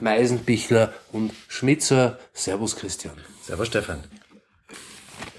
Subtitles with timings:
[0.00, 2.18] Meisenbichler und Schmitzer.
[2.32, 3.18] Servus Christian.
[3.42, 4.02] Servus Stefan.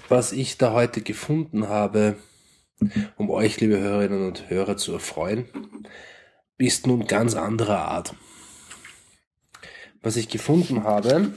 [0.08, 2.14] Was ich da heute gefunden habe,
[3.16, 5.48] um euch, liebe Hörerinnen und Hörer, zu erfreuen,
[6.58, 8.14] ist nun ganz anderer Art.
[10.00, 11.32] Was ich gefunden habe,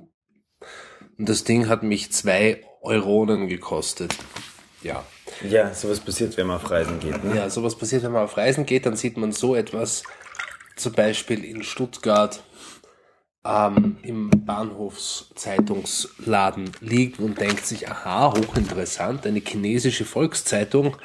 [1.17, 4.15] und das Ding hat mich zwei Euronen gekostet.
[4.81, 5.05] Ja.
[5.47, 7.23] Ja, sowas passiert, wenn man auf Reisen geht.
[7.23, 7.35] Ne?
[7.35, 10.03] Ja, sowas passiert, wenn man auf Reisen geht, dann sieht man so etwas
[10.75, 12.43] zum Beispiel in Stuttgart
[13.43, 20.95] ähm, im Bahnhofszeitungsladen liegt und denkt sich, aha, hochinteressant, eine chinesische Volkszeitung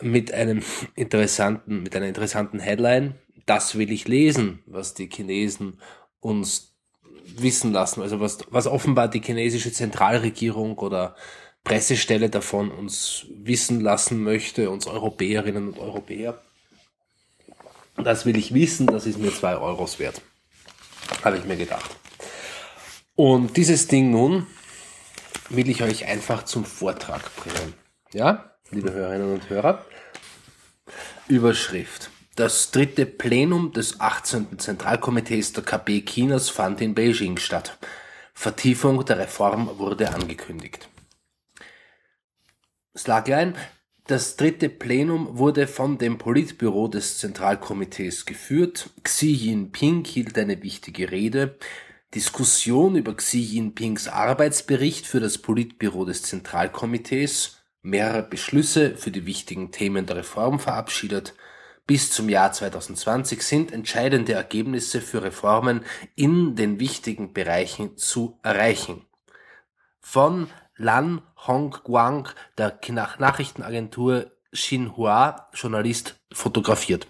[0.00, 0.62] mit einem
[0.94, 3.14] interessanten, mit einer interessanten Headline.
[3.46, 5.80] Das will ich lesen, was die Chinesen
[6.20, 6.76] uns
[7.36, 8.02] wissen lassen.
[8.02, 11.16] Also was, was offenbar die chinesische Zentralregierung oder
[11.64, 16.40] Pressestelle davon uns wissen lassen möchte, uns Europäerinnen und Europäer.
[17.96, 20.22] Das will ich wissen, das ist mir zwei Euros wert
[21.24, 21.90] habe ich mir gedacht.
[23.14, 24.46] Und dieses Ding nun
[25.48, 27.74] will ich euch einfach zum Vortrag bringen.
[28.12, 29.84] Ja, liebe Hörerinnen und Hörer.
[31.28, 32.10] Überschrift.
[32.36, 34.58] Das dritte Plenum des 18.
[34.58, 37.78] Zentralkomitees der KP Chinas fand in Beijing statt.
[38.32, 40.88] Vertiefung der Reform wurde angekündigt.
[42.96, 43.54] Slagline.
[44.10, 48.90] Das dritte Plenum wurde von dem Politbüro des Zentralkomitees geführt.
[49.04, 51.56] Xi Jinping hielt eine wichtige Rede.
[52.12, 57.58] Diskussion über Xi Jinpings Arbeitsbericht für das Politbüro des Zentralkomitees.
[57.82, 61.36] Mehrere Beschlüsse für die wichtigen Themen der Reform verabschiedet.
[61.86, 65.84] Bis zum Jahr 2020 sind entscheidende Ergebnisse für Reformen
[66.16, 69.06] in den wichtigen Bereichen zu erreichen.
[70.00, 70.48] Von
[70.80, 72.26] Lan Hongguang
[72.56, 72.80] der
[73.18, 77.06] Nachrichtenagentur Xinhua Journalist fotografiert.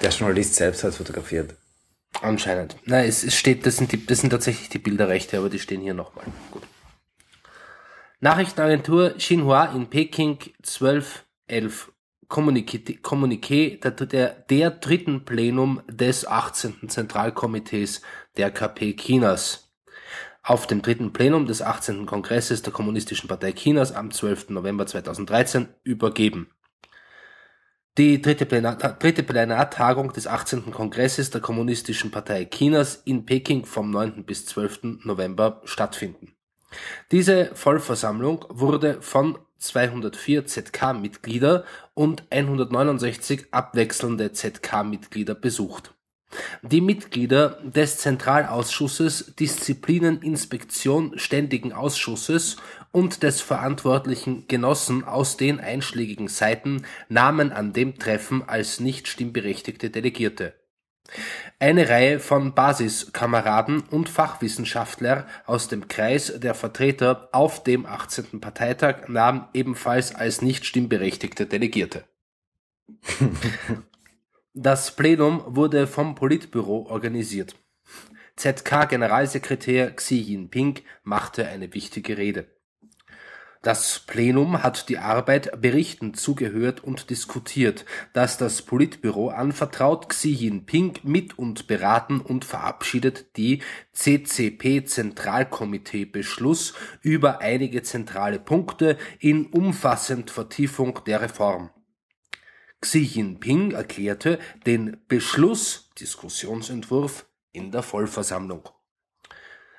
[0.00, 1.56] Der Journalist selbst hat fotografiert.
[2.22, 2.76] Anscheinend.
[2.86, 5.82] Nein, es, es steht, das sind, die, das sind tatsächlich die Bilderrechte, aber die stehen
[5.82, 6.24] hier nochmal.
[6.50, 6.62] Gut.
[8.20, 11.92] Nachrichtenagentur Xinhua in Peking 1211.
[12.28, 16.88] Kommuniqué, Kommuniqué der, der, der dritten Plenum des 18.
[16.88, 18.00] Zentralkomitees
[18.38, 19.67] der KP Chinas
[20.48, 22.06] auf dem dritten Plenum des 18.
[22.06, 24.48] Kongresses der Kommunistischen Partei Chinas am 12.
[24.48, 26.50] November 2013 übergeben.
[27.98, 30.70] Die dritte, Plenar dritte Plenartagung des 18.
[30.70, 34.24] Kongresses der Kommunistischen Partei Chinas in Peking vom 9.
[34.24, 35.04] bis 12.
[35.04, 36.32] November stattfinden.
[37.12, 45.92] Diese Vollversammlung wurde von 204 ZK-Mitglieder und 169 abwechselnde ZK-Mitglieder besucht.
[46.62, 52.56] Die Mitglieder des Zentralausschusses, Disziplineninspektion Ständigen Ausschusses
[52.90, 59.90] und des verantwortlichen Genossen aus den einschlägigen Seiten nahmen an dem Treffen als nicht stimmberechtigte
[59.90, 60.54] Delegierte.
[61.58, 68.40] Eine Reihe von Basiskameraden und Fachwissenschaftler aus dem Kreis der Vertreter auf dem 18.
[68.40, 72.04] Parteitag nahmen ebenfalls als nicht stimmberechtigte Delegierte.
[74.60, 77.54] Das Plenum wurde vom Politbüro organisiert.
[78.34, 82.48] ZK-Generalsekretär Xi Jinping machte eine wichtige Rede.
[83.62, 87.84] Das Plenum hat die Arbeit berichtend zugehört und diskutiert,
[88.14, 93.62] dass das Politbüro anvertraut Xi Jinping mit und beraten und verabschiedet die
[93.92, 101.70] CCP-Zentralkomitee-Beschluss über einige zentrale Punkte in umfassend Vertiefung der Reform.
[102.80, 108.68] Xi Jinping erklärte den Beschluss-Diskussionsentwurf in der Vollversammlung.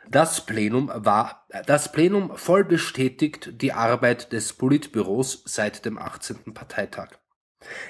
[0.10, 6.54] Das Plenum war, das Plenum voll bestätigt die Arbeit des Politbüros seit dem 18.
[6.54, 7.10] Parteitag.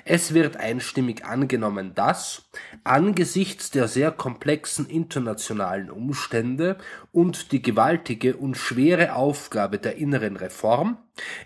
[0.03, 2.49] Es wird einstimmig angenommen, dass
[2.83, 6.77] angesichts der sehr komplexen internationalen Umstände
[7.11, 10.97] und die gewaltige und schwere Aufgabe der inneren Reform,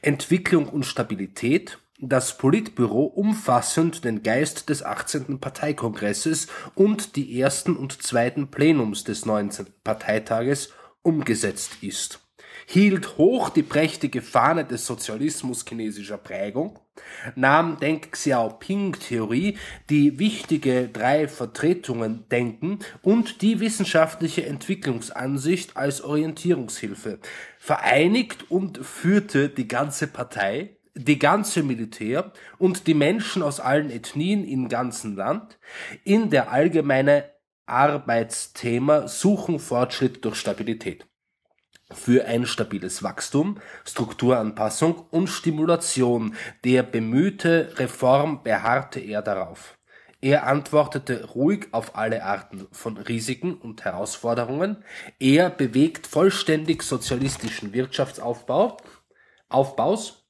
[0.01, 1.79] Entwicklung und Stabilität
[2.09, 5.39] das Politbüro umfassend den Geist des 18.
[5.39, 9.67] Parteikongresses und die ersten und zweiten Plenums des 19.
[9.83, 10.71] Parteitages
[11.01, 12.23] umgesetzt ist
[12.65, 16.79] hielt hoch die prächtige Fahne des Sozialismus chinesischer Prägung,
[17.35, 19.57] nahm Deng Xiaoping-Theorie,
[19.89, 27.19] die wichtige drei Vertretungen denken und die wissenschaftliche Entwicklungsansicht als Orientierungshilfe,
[27.59, 34.45] vereinigt und führte die ganze Partei, die ganze Militär und die Menschen aus allen Ethnien
[34.45, 35.59] im ganzen Land
[36.03, 37.31] in der allgemeine
[37.65, 41.07] Arbeitsthema Suchen Fortschritt durch Stabilität
[41.93, 49.77] für ein stabiles Wachstum, Strukturanpassung und Stimulation der bemühte Reform beharrte er darauf.
[50.21, 54.83] Er antwortete ruhig auf alle Arten von Risiken und Herausforderungen.
[55.19, 58.77] Er bewegt vollständig sozialistischen Wirtschaftsaufbau,
[59.49, 60.22] Aufbaus,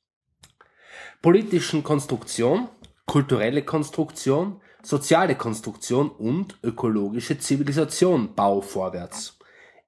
[1.23, 2.67] politischen Konstruktion,
[3.05, 9.39] kulturelle Konstruktion, soziale Konstruktion und ökologische Zivilisation Bau vorwärts.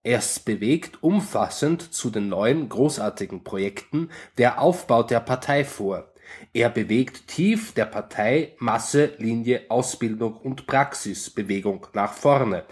[0.01, 6.09] Es bewegt umfassend zu den neuen großartigen Projekten der Aufbau der Partei vor.
[6.53, 12.63] Er bewegt tief der Partei Masse, Linie, Ausbildung und Praxisbewegung nach vorne.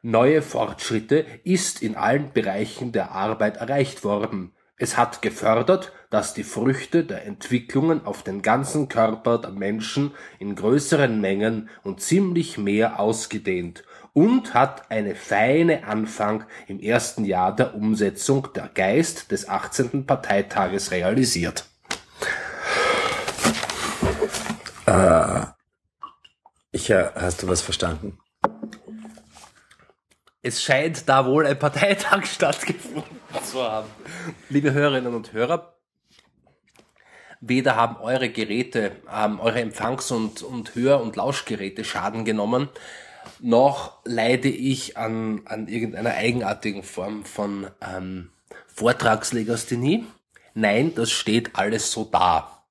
[0.00, 4.52] Neue Fortschritte ist in allen Bereichen der Arbeit erreicht worden.
[4.76, 10.54] Es hat gefördert, dass die Früchte der Entwicklungen auf den ganzen Körper der Menschen in
[10.54, 13.82] größeren Mengen und ziemlich mehr ausgedehnt
[14.12, 20.04] und hat eine feine Anfang im ersten Jahr der Umsetzung der Geist des 18.
[20.04, 21.64] Parteitages realisiert.
[24.84, 25.46] Äh,
[26.72, 28.18] ich, hast du was verstanden?
[30.42, 33.16] Es scheint da wohl ein Parteitag stattgefunden
[33.50, 33.88] zu haben.
[34.50, 35.71] Liebe Hörerinnen und Hörer,
[37.42, 42.70] weder haben eure Geräte, ähm, eure Empfangs- und, und Hör- und Lauschgeräte Schaden genommen,
[43.40, 48.30] noch leide ich an, an irgendeiner eigenartigen Form von ähm,
[48.68, 50.06] Vortragslegasthenie.
[50.54, 52.62] Nein, das steht alles so da.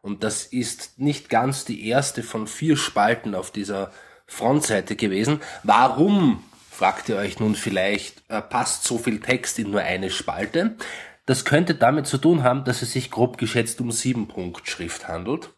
[0.00, 3.90] Und das ist nicht ganz die erste von vier Spalten auf dieser
[4.26, 5.40] Frontseite gewesen.
[5.62, 10.76] Warum, fragt ihr euch nun vielleicht, äh, passt so viel Text in nur eine Spalte?
[11.26, 15.08] Das könnte damit zu tun haben, dass es sich grob geschätzt um sieben Punkt Schrift
[15.08, 15.50] handelt.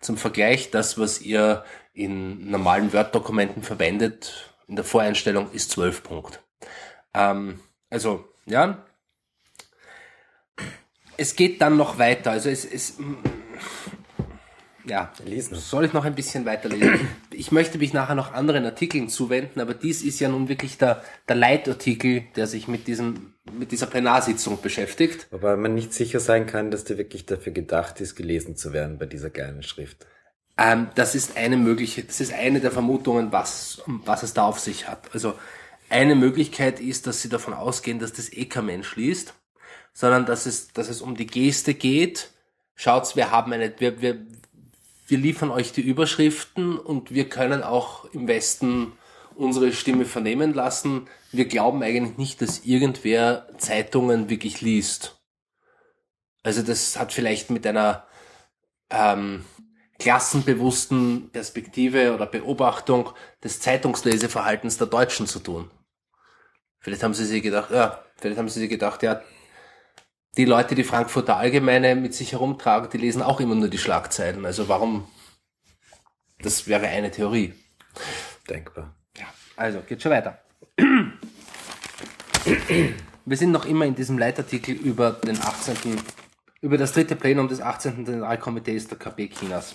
[0.00, 6.42] Zum Vergleich, das, was ihr in normalen Word-Dokumenten verwendet, in der Voreinstellung ist 12 Punkt.
[7.14, 7.60] Ähm,
[7.90, 8.84] also, ja.
[11.16, 12.32] Es geht dann noch weiter.
[12.32, 12.98] Also es, es
[14.86, 15.56] ja, lesen.
[15.56, 17.08] Soll ich noch ein bisschen weiterlesen?
[17.30, 21.02] Ich möchte mich nachher noch anderen Artikeln zuwenden, aber dies ist ja nun wirklich der,
[21.28, 25.26] der Leitartikel, der sich mit diesem, mit dieser Plenarsitzung beschäftigt.
[25.30, 28.98] Wobei man nicht sicher sein kann, dass der wirklich dafür gedacht ist, gelesen zu werden
[28.98, 30.06] bei dieser kleinen Schrift.
[30.56, 34.60] Ähm, das ist eine mögliche, das ist eine der Vermutungen, was, was es da auf
[34.60, 35.12] sich hat.
[35.12, 35.34] Also
[35.88, 39.34] eine Möglichkeit ist, dass sie davon ausgehen, dass das eh kein Mensch liest,
[39.92, 42.30] sondern dass es, dass es um die Geste geht.
[42.74, 44.26] Schaut's, wir haben eine, wir, wir,
[45.06, 48.92] wir liefern euch die Überschriften und wir können auch im Westen
[49.34, 51.08] unsere Stimme vernehmen lassen.
[51.32, 55.20] Wir glauben eigentlich nicht, dass irgendwer Zeitungen wirklich liest.
[56.42, 58.06] Also das hat vielleicht mit einer
[58.90, 59.44] ähm,
[59.98, 63.10] klassenbewussten Perspektive oder Beobachtung
[63.42, 65.70] des Zeitungsleseverhaltens der Deutschen zu tun.
[66.80, 69.22] Vielleicht haben sie sich gedacht, ja, vielleicht haben sie sich gedacht, ja,
[70.36, 74.44] die Leute, die Frankfurter Allgemeine mit sich herumtragen, die lesen auch immer nur die Schlagzeilen.
[74.44, 75.06] Also warum?
[76.40, 77.54] Das wäre eine Theorie.
[78.48, 78.94] Denkbar.
[79.16, 79.26] Ja,
[79.56, 80.38] also geht schon weiter.
[83.24, 85.98] Wir sind noch immer in diesem Leitartikel über den 18
[86.60, 88.06] über das dritte Plenum des 18.
[88.06, 89.74] Generalkomitees der KP Chinas.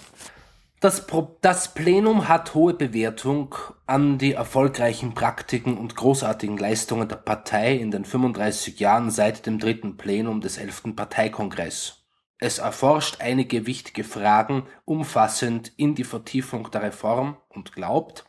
[0.80, 3.54] Das, Pro das Plenum hat hohe Bewertung
[3.86, 9.60] an die erfolgreichen Praktiken und großartigen Leistungen der Partei in den 35 Jahren seit dem
[9.60, 10.96] dritten Plenum des 11.
[10.96, 12.06] Parteikongress.
[12.38, 18.24] Es erforscht einige wichtige Fragen umfassend in die Vertiefung der Reform und glaubt,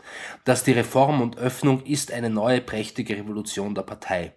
[0.45, 4.35] dass die Reform und Öffnung ist eine neue prächtige Revolution der Partei.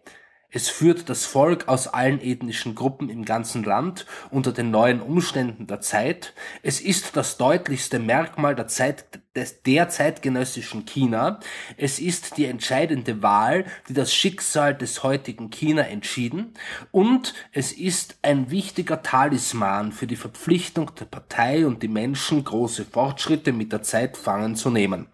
[0.55, 5.65] Es führt das Volk aus allen ethnischen Gruppen im ganzen Land unter den neuen Umständen
[5.65, 6.35] der Zeit.
[6.61, 9.05] Es ist das deutlichste Merkmal der Zeit
[9.35, 11.39] des derzeitgenössischen China.
[11.75, 16.53] Es ist die entscheidende Wahl, die das Schicksal des heutigen China entschieden.
[16.91, 22.85] Und es ist ein wichtiger Talisman für die Verpflichtung der Partei und die Menschen, große
[22.85, 25.07] Fortschritte mit der Zeit fangen zu nehmen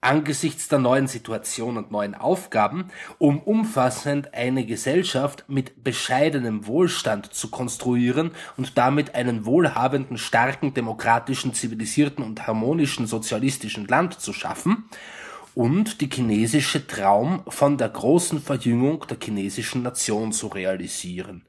[0.00, 7.50] angesichts der neuen Situation und neuen Aufgaben, um umfassend eine Gesellschaft mit bescheidenem Wohlstand zu
[7.50, 14.88] konstruieren und damit einen wohlhabenden, starken, demokratischen, zivilisierten und harmonischen sozialistischen Land zu schaffen,
[15.54, 21.44] und die chinesische Traum von der großen Verjüngung der chinesischen Nation zu realisieren.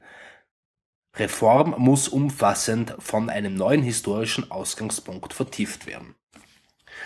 [1.14, 6.16] Reform muss umfassend von einem neuen historischen Ausgangspunkt vertieft werden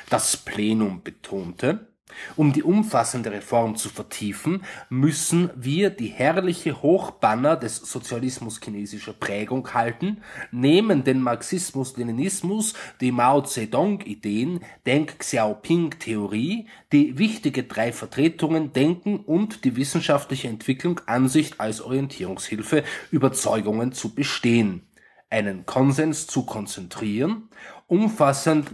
[0.08, 1.88] das Plenum betonte,
[2.36, 9.74] um die umfassende Reform zu vertiefen, müssen wir die herrliche Hochbanner des Sozialismus chinesischer Prägung
[9.74, 10.22] halten,
[10.52, 19.76] nehmen den Marxismus-Leninismus, die Mao Zedong-Ideen, Deng Xiaoping-Theorie, die wichtige drei Vertretungen Denken und die
[19.76, 24.86] wissenschaftliche Entwicklung Ansicht als Orientierungshilfe Überzeugungen zu bestehen,
[25.28, 27.48] einen Konsens zu konzentrieren,
[27.88, 28.70] umfassend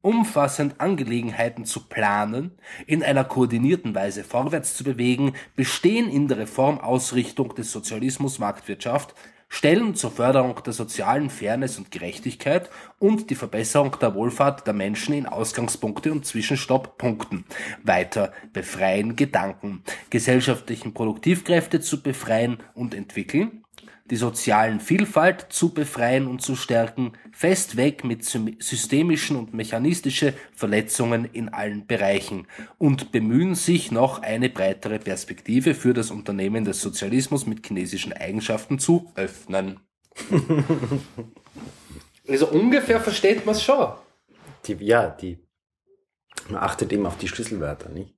[0.00, 2.52] umfassend Angelegenheiten zu planen,
[2.86, 9.14] in einer koordinierten Weise vorwärts zu bewegen, bestehen in der Reformausrichtung des Sozialismus Marktwirtschaft,
[9.48, 15.14] stellen zur Förderung der sozialen Fairness und Gerechtigkeit und die Verbesserung der Wohlfahrt der Menschen
[15.14, 17.44] in Ausgangspunkte und Zwischenstopppunkten.
[17.82, 23.64] Weiter befreien Gedanken, gesellschaftlichen Produktivkräfte zu befreien und entwickeln,
[24.10, 31.24] die sozialen Vielfalt zu befreien und zu stärken, fest weg mit systemischen und mechanistische Verletzungen
[31.26, 32.46] in allen Bereichen
[32.78, 38.78] und bemühen sich noch eine breitere Perspektive für das Unternehmen des Sozialismus mit chinesischen Eigenschaften
[38.78, 39.80] zu öffnen.
[42.28, 43.92] also ungefähr versteht man es schon.
[44.66, 45.38] Die, ja, die,
[46.48, 48.14] man achtet eben auf die Schlüsselwörter, nicht?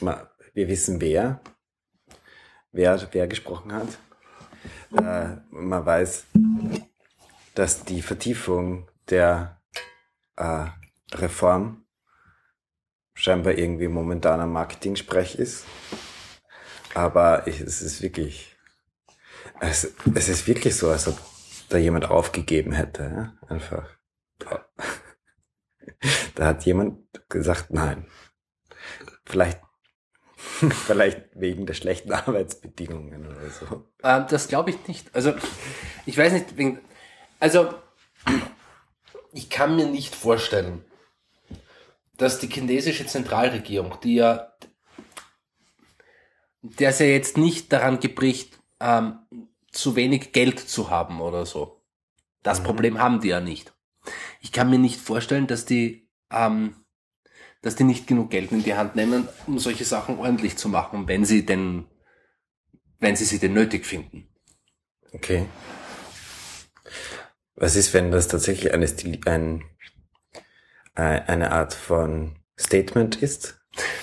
[0.00, 1.40] Man, wir wissen wer,
[2.72, 3.88] wer, wer gesprochen hat.
[4.96, 6.26] Äh, man weiß,
[7.54, 9.60] dass die Vertiefung der
[10.36, 10.66] äh,
[11.12, 11.84] Reform
[13.14, 15.64] scheinbar irgendwie momentaner Marketing-Sprech ist.
[16.94, 18.56] Aber ich, es ist wirklich,
[19.60, 21.18] es, es ist wirklich so, als ob
[21.68, 23.32] da jemand aufgegeben hätte, ja?
[23.48, 23.88] einfach.
[26.34, 26.98] Da hat jemand
[27.28, 28.06] gesagt, nein.
[29.26, 29.60] Vielleicht
[30.86, 33.86] Vielleicht wegen der schlechten Arbeitsbedingungen oder so.
[34.02, 35.14] Ähm, das glaube ich nicht.
[35.14, 35.34] Also,
[36.06, 36.80] ich weiß nicht, wegen,
[37.38, 37.74] also,
[39.32, 40.84] ich kann mir nicht vorstellen,
[42.16, 44.52] dass die chinesische Zentralregierung, die ja,
[46.62, 49.18] der es ja jetzt nicht daran gebricht, ähm,
[49.72, 51.80] zu wenig Geld zu haben oder so.
[52.42, 52.64] Das mhm.
[52.64, 53.72] Problem haben die ja nicht.
[54.40, 56.76] Ich kann mir nicht vorstellen, dass die ähm,
[57.62, 61.08] dass die nicht genug Geld in die Hand nehmen, um solche Sachen ordentlich zu machen,
[61.08, 61.84] wenn sie denn,
[62.98, 64.28] wenn sie sie denn nötig finden.
[65.12, 65.46] Okay.
[67.56, 69.62] Was ist, wenn das tatsächlich eine, Stil, ein,
[70.94, 73.60] äh, eine Art von Statement ist?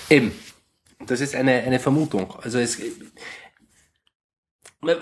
[0.08, 0.32] Eben.
[1.06, 2.34] Das ist eine, eine Vermutung.
[2.40, 2.78] Also es,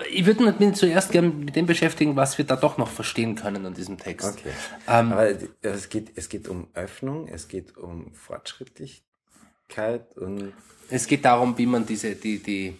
[0.09, 3.65] ich würde mich zuerst gerne mit dem beschäftigen, was wir da doch noch verstehen können
[3.65, 4.39] an diesem Text.
[4.39, 4.49] Okay.
[4.87, 5.29] Ähm, Aber
[5.61, 10.53] es geht, es geht um Öffnung, es geht um Fortschrittlichkeit und
[10.89, 12.75] es geht darum, wie man diese die die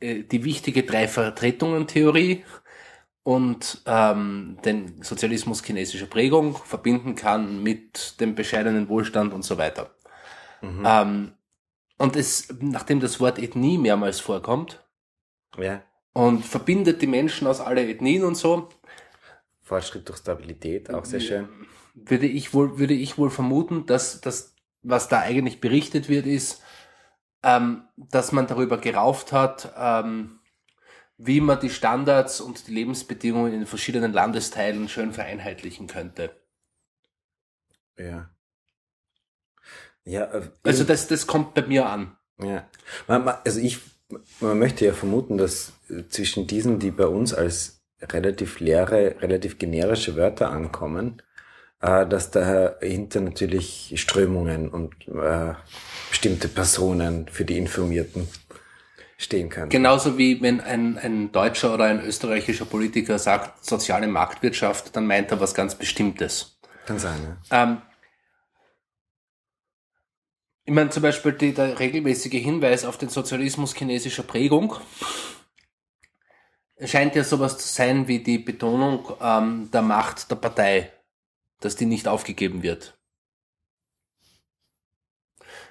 [0.00, 2.44] äh, die wichtige drei Vertretungen Theorie
[3.22, 9.94] und ähm, den Sozialismus chinesischer Prägung verbinden kann mit dem bescheidenen Wohlstand und so weiter.
[10.60, 10.84] Mhm.
[10.86, 11.32] Ähm,
[11.96, 14.84] und es, nachdem das Wort Ethnie mehrmals vorkommt,
[15.56, 15.82] ja
[16.14, 18.70] und verbindet die Menschen aus alle Ethnien und so.
[19.60, 21.48] Fortschritt durch Stabilität, auch sehr schön.
[21.94, 26.62] Würde ich wohl, würde ich wohl vermuten, dass das, was da eigentlich berichtet wird, ist,
[27.42, 30.38] ähm, dass man darüber gerauft hat, ähm,
[31.18, 36.34] wie man die Standards und die Lebensbedingungen in den verschiedenen Landesteilen schön vereinheitlichen könnte.
[37.98, 38.30] Ja.
[40.04, 40.24] Ja.
[40.32, 42.16] Äh, also das, das kommt bei mir an.
[42.38, 42.68] Ja.
[43.06, 43.80] Also ich
[44.40, 45.72] man möchte ja vermuten, dass
[46.08, 51.22] zwischen diesen, die bei uns als relativ leere, relativ generische Wörter ankommen,
[51.80, 55.54] äh, dass dahinter natürlich Strömungen und äh,
[56.10, 58.28] bestimmte Personen für die Informierten
[59.16, 59.70] stehen können.
[59.70, 65.30] Genauso wie wenn ein, ein deutscher oder ein österreichischer Politiker sagt soziale Marktwirtschaft, dann meint
[65.30, 66.58] er was ganz Bestimmtes.
[66.86, 67.62] Kann sein, ja.
[67.62, 67.78] Ähm,
[70.64, 74.76] ich meine zum Beispiel die, der regelmäßige Hinweis auf den Sozialismus chinesischer Prägung
[76.80, 80.92] scheint ja sowas zu sein wie die Betonung ähm, der Macht der Partei,
[81.60, 82.98] dass die nicht aufgegeben wird.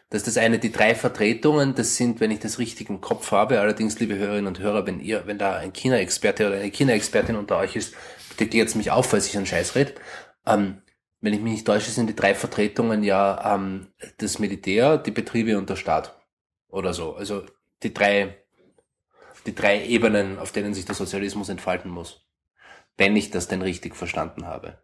[0.09, 3.31] Das ist das eine, die drei Vertretungen, das sind, wenn ich das richtig im Kopf
[3.31, 7.35] habe, allerdings, liebe Hörerinnen und Hörer, wenn ihr, wenn da ein China-Experte oder eine China-Expertin
[7.35, 7.95] unter euch ist,
[8.29, 9.95] bitte klärt mich auf, falls ich einen Scheiß rede.
[10.45, 10.83] Ähm,
[11.23, 13.87] wenn ich mich nicht täusche, sind die drei Vertretungen ja ähm,
[14.17, 16.19] das Militär, die Betriebe und der Staat.
[16.67, 17.15] Oder so.
[17.15, 17.45] Also
[17.81, 18.43] die drei,
[19.45, 22.27] die drei Ebenen, auf denen sich der Sozialismus entfalten muss.
[22.97, 24.79] Wenn ich das denn richtig verstanden habe.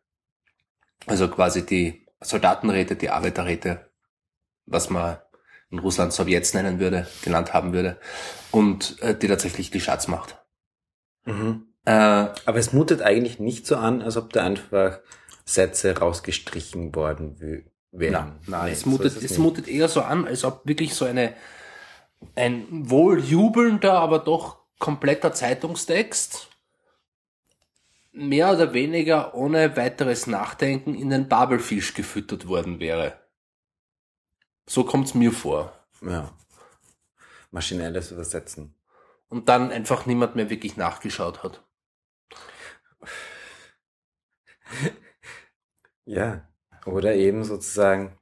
[1.08, 3.92] Also quasi die Soldatenräte, die Arbeiterräte,
[4.66, 5.18] was man
[5.72, 8.00] in Russland Sowjets nennen würde, genannt haben würde,
[8.52, 10.42] und äh, die tatsächlich die Schatzmacht.
[11.26, 11.68] Mhm.
[11.84, 15.02] Äh, Aber es mutet eigentlich nicht so an, als ob da einfach
[15.50, 18.40] Sätze rausgestrichen worden wären.
[18.46, 21.06] Nein, nee, es, mutet, so es, es mutet eher so an, als ob wirklich so
[21.06, 21.34] eine
[22.36, 26.50] ein wohl jubelnder, aber doch kompletter Zeitungstext
[28.12, 33.20] mehr oder weniger ohne weiteres Nachdenken in den Babelfisch gefüttert worden wäre.
[34.68, 35.74] So kommt's mir vor.
[36.02, 36.34] Ja.
[37.52, 38.76] Maschinelles Übersetzen.
[39.30, 41.64] Und dann einfach niemand mehr wirklich nachgeschaut hat.
[46.10, 46.42] Ja.
[46.86, 48.18] Oder eben sozusagen,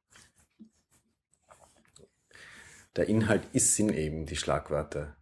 [2.97, 5.15] der Inhalt ist sind eben die Schlagwörter.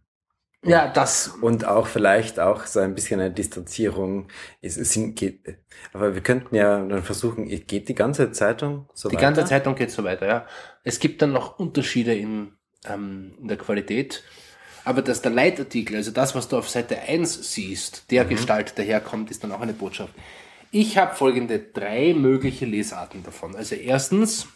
[0.64, 1.28] Ja, das.
[1.28, 4.28] Und auch vielleicht auch so ein bisschen eine Distanzierung.
[4.62, 5.58] Es, es sind, geht,
[5.92, 9.20] aber wir könnten ja dann versuchen, geht die ganze Zeitung so die weiter?
[9.20, 10.46] Die ganze Zeitung geht so weiter, ja.
[10.82, 14.24] Es gibt dann noch Unterschiede in, ähm, in der Qualität.
[14.84, 18.30] Aber dass der Leitartikel, also das, was du auf Seite 1 siehst, der mhm.
[18.30, 20.14] Gestalt daherkommt, ist dann auch eine Botschaft.
[20.78, 23.56] Ich habe folgende drei mögliche Lesarten davon.
[23.56, 24.46] Also erstens,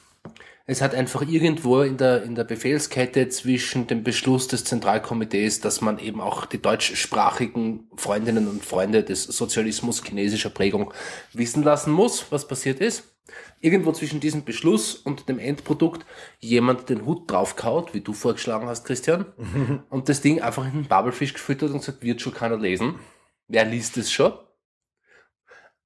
[0.67, 5.81] es hat einfach irgendwo in der, in der Befehlskette zwischen dem Beschluss des Zentralkomitees, dass
[5.81, 10.93] man eben auch die deutschsprachigen Freundinnen und Freunde des Sozialismus chinesischer Prägung
[11.33, 13.05] wissen lassen muss, was passiert ist.
[13.63, 16.05] Irgendwo zwischen diesem Beschluss und dem Endprodukt
[16.39, 19.25] jemand den Hut draufkaut, wie du vorgeschlagen hast, Christian,
[19.89, 22.97] und das Ding einfach in den Bubblefish gefüttert und sagt, wird schon keiner lesen.
[23.49, 24.35] Wer liest es schon?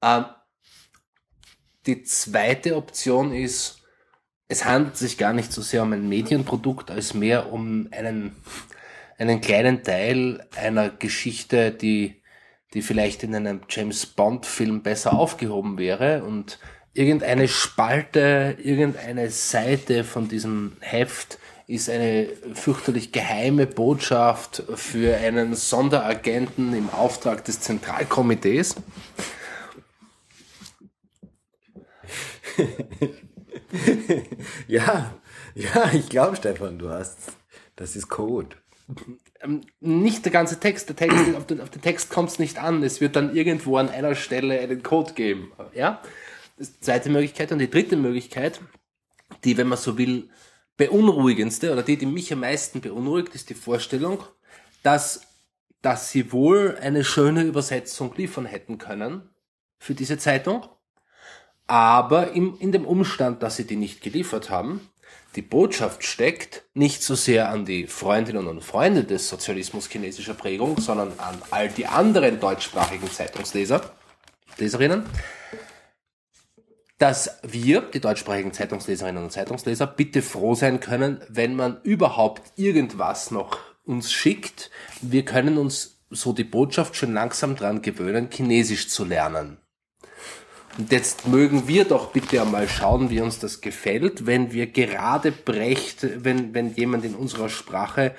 [0.04, 0.26] Ähm,
[1.86, 3.80] die zweite Option ist,
[4.48, 8.36] es handelt sich gar nicht so sehr um ein Medienprodukt, als mehr um einen,
[9.18, 12.22] einen kleinen Teil einer Geschichte, die,
[12.74, 16.58] die vielleicht in einem James Bond Film besser aufgehoben wäre und
[16.92, 26.74] irgendeine Spalte, irgendeine Seite von diesem Heft ist eine fürchterlich geheime Botschaft für einen Sonderagenten
[26.74, 28.76] im Auftrag des Zentralkomitees.
[34.68, 35.14] ja,
[35.54, 37.32] ja, ich glaube, Stefan, du hast,
[37.76, 38.56] das ist Code.
[39.40, 42.58] Ähm, nicht der ganze Text, der Text, auf den, auf den Text kommt es nicht
[42.58, 42.82] an.
[42.82, 45.52] Es wird dann irgendwo an einer Stelle einen Code geben.
[45.74, 46.00] Ja?
[46.56, 47.52] Das ist die zweite Möglichkeit.
[47.52, 48.60] Und die dritte Möglichkeit,
[49.44, 50.28] die, wenn man so will,
[50.76, 54.22] beunruhigendste oder die, die mich am meisten beunruhigt, ist die Vorstellung,
[54.82, 55.22] dass,
[55.82, 59.30] dass sie wohl eine schöne Übersetzung liefern hätten können
[59.78, 60.66] für diese Zeitung
[61.66, 64.88] aber im, in dem Umstand, dass sie die nicht geliefert haben,
[65.36, 70.78] die Botschaft steckt nicht so sehr an die Freundinnen und Freunde des Sozialismus chinesischer Prägung,
[70.78, 73.80] sondern an all die anderen deutschsprachigen Zeitungsleser,
[74.58, 75.04] Leserinnen,
[76.98, 83.32] dass wir, die deutschsprachigen Zeitungsleserinnen und Zeitungsleser, bitte froh sein können, wenn man überhaupt irgendwas
[83.32, 84.70] noch uns schickt.
[85.02, 89.58] Wir können uns so die Botschaft schon langsam dran gewöhnen, Chinesisch zu lernen.
[90.76, 95.30] Und jetzt mögen wir doch bitte einmal schauen, wie uns das gefällt, wenn wir gerade
[95.30, 98.14] brecht, wenn, wenn jemand in unserer Sprache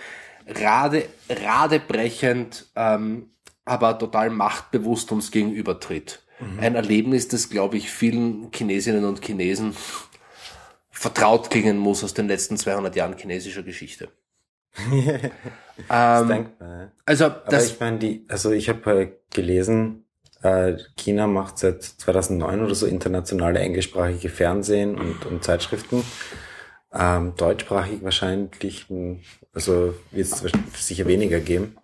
[0.47, 3.31] rade, radebrechend, ähm,
[3.65, 6.23] aber total machtbewusst uns gegenübertritt.
[6.39, 6.59] Mhm.
[6.59, 9.75] Ein Erlebnis, das, glaube ich, vielen Chinesinnen und Chinesen
[10.91, 14.09] vertraut klingen muss aus den letzten 200 Jahren chinesischer Geschichte.
[15.89, 16.47] ähm,
[17.05, 20.04] also, das, Aber ich meine, die, also ich habe gelesen, äh,
[20.95, 26.04] China macht seit 2009 oder so internationale englischsprachige Fernsehen und, und Zeitschriften.
[26.93, 28.86] Ähm, deutschsprachig wahrscheinlich,
[29.54, 31.78] also wird es sicher weniger geben.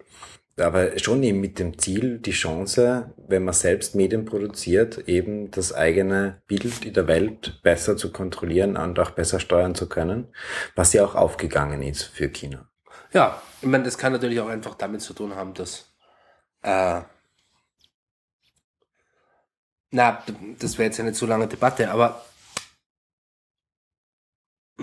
[0.58, 5.74] Aber schon eben mit dem Ziel, die Chance, wenn man selbst Medien produziert, eben das
[5.74, 10.28] eigene Bild in der Welt besser zu kontrollieren und auch besser steuern zu können,
[10.76, 12.70] was ja auch aufgegangen ist für China.
[13.14, 15.94] Ja, ich meine, das kann natürlich auch einfach damit zu tun haben, dass
[16.62, 17.02] äh,
[19.92, 20.24] na,
[20.60, 22.26] das wäre jetzt eine zu lange Debatte, aber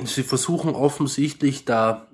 [0.05, 2.09] sie versuchen offensichtlich da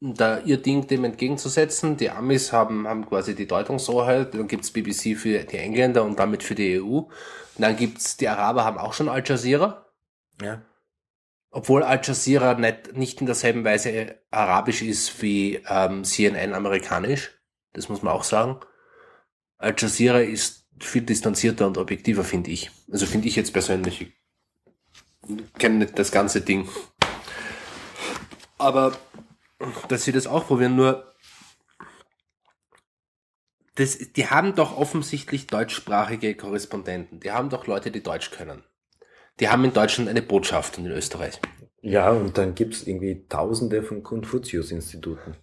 [0.00, 1.96] da ihr Ding dem entgegenzusetzen.
[1.96, 6.42] Die Amis haben, haben quasi die Deutungshoheit, dann gibt's BBC für die Engländer und damit
[6.42, 7.00] für die EU.
[7.00, 7.10] Und
[7.58, 9.86] dann gibt's, die Araber haben auch schon Al Jazeera.
[10.40, 10.62] Ja.
[11.50, 17.38] Obwohl Al Jazeera nicht, nicht in derselben Weise arabisch ist wie ähm, CNN amerikanisch.
[17.72, 18.60] Das muss man auch sagen.
[19.58, 22.70] Al Jazeera ist viel distanzierter und objektiver, finde ich.
[22.90, 24.12] Also finde ich jetzt persönlich.
[25.28, 26.68] Ich kenne nicht das ganze Ding.
[28.58, 28.96] Aber
[29.88, 31.14] dass sie das auch probieren, nur
[33.74, 37.20] das, die haben doch offensichtlich deutschsprachige Korrespondenten.
[37.20, 38.64] Die haben doch Leute, die Deutsch können.
[39.38, 41.40] Die haben in Deutschland eine Botschaft und in Österreich.
[41.80, 45.36] Ja, und dann gibt's irgendwie tausende von Konfuzius-Instituten.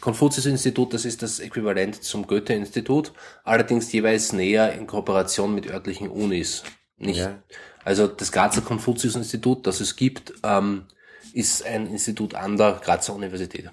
[0.00, 3.12] Konfuzius-Institut, das ist das Äquivalent zum Goethe-Institut,
[3.44, 6.62] allerdings jeweils näher in Kooperation mit örtlichen Unis.
[6.96, 7.18] Nicht.
[7.18, 7.42] Ja.
[7.84, 10.86] Also das Grazer Konfuzius-Institut, das es gibt, ähm,
[11.32, 13.70] ist ein Institut an der Grazer Universität.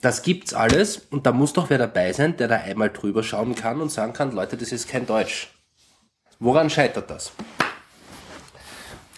[0.00, 3.54] Das gibt's alles und da muss doch wer dabei sein, der da einmal drüber schauen
[3.54, 5.48] kann und sagen kann, Leute, das ist kein Deutsch.
[6.38, 7.32] Woran scheitert das?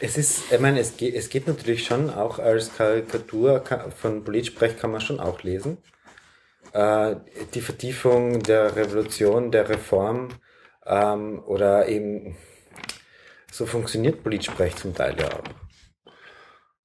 [0.05, 4.25] Es ist, ich meine, es geht, es geht natürlich schon auch als Karikatur ka- von
[4.25, 5.79] Politsprech kann man schon auch lesen.
[6.73, 7.17] Äh,
[7.55, 10.31] die Vertiefung der Revolution, der Reform
[10.87, 12.37] ähm, oder eben
[13.53, 15.45] so funktioniert Politsprech zum Teil ja auch.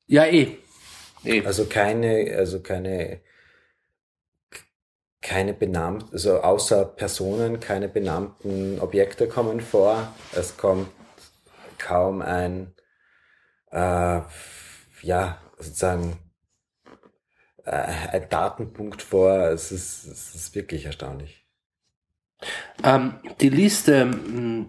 [0.06, 0.58] Ja, eh.
[1.24, 1.44] eh.
[1.46, 3.22] Also keine, also keine,
[5.22, 10.14] keine benannten, also außer Personen, keine benannten Objekte kommen vor.
[10.34, 10.90] Es kommt
[11.80, 12.74] kaum ein,
[13.72, 14.22] äh,
[15.02, 16.18] ja, sozusagen,
[17.66, 19.50] äh, ein Datenpunkt vor.
[19.50, 21.46] Es ist, es ist wirklich erstaunlich.
[22.84, 24.10] Ähm, die Liste,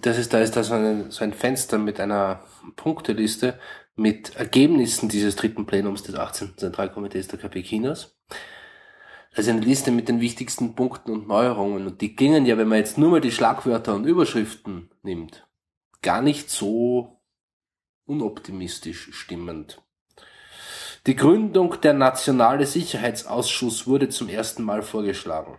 [0.00, 2.42] das ist, da ist da so ein, so ein Fenster mit einer
[2.76, 3.58] Punkteliste
[3.98, 6.56] mit Ergebnissen dieses dritten Plenums des 18.
[6.56, 8.16] Zentralkomitees der KP Chinas.
[9.34, 11.86] Also eine Liste mit den wichtigsten Punkten und Neuerungen.
[11.86, 15.46] Und die gingen ja, wenn man jetzt nur mal die Schlagwörter und Überschriften nimmt,
[16.00, 17.17] gar nicht so
[18.08, 19.82] unoptimistisch stimmend.
[21.06, 25.58] Die Gründung der Nationale Sicherheitsausschuss wurde zum ersten Mal vorgeschlagen.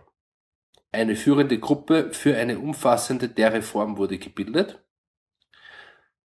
[0.92, 4.84] Eine führende Gruppe für eine umfassende der Reform wurde gebildet.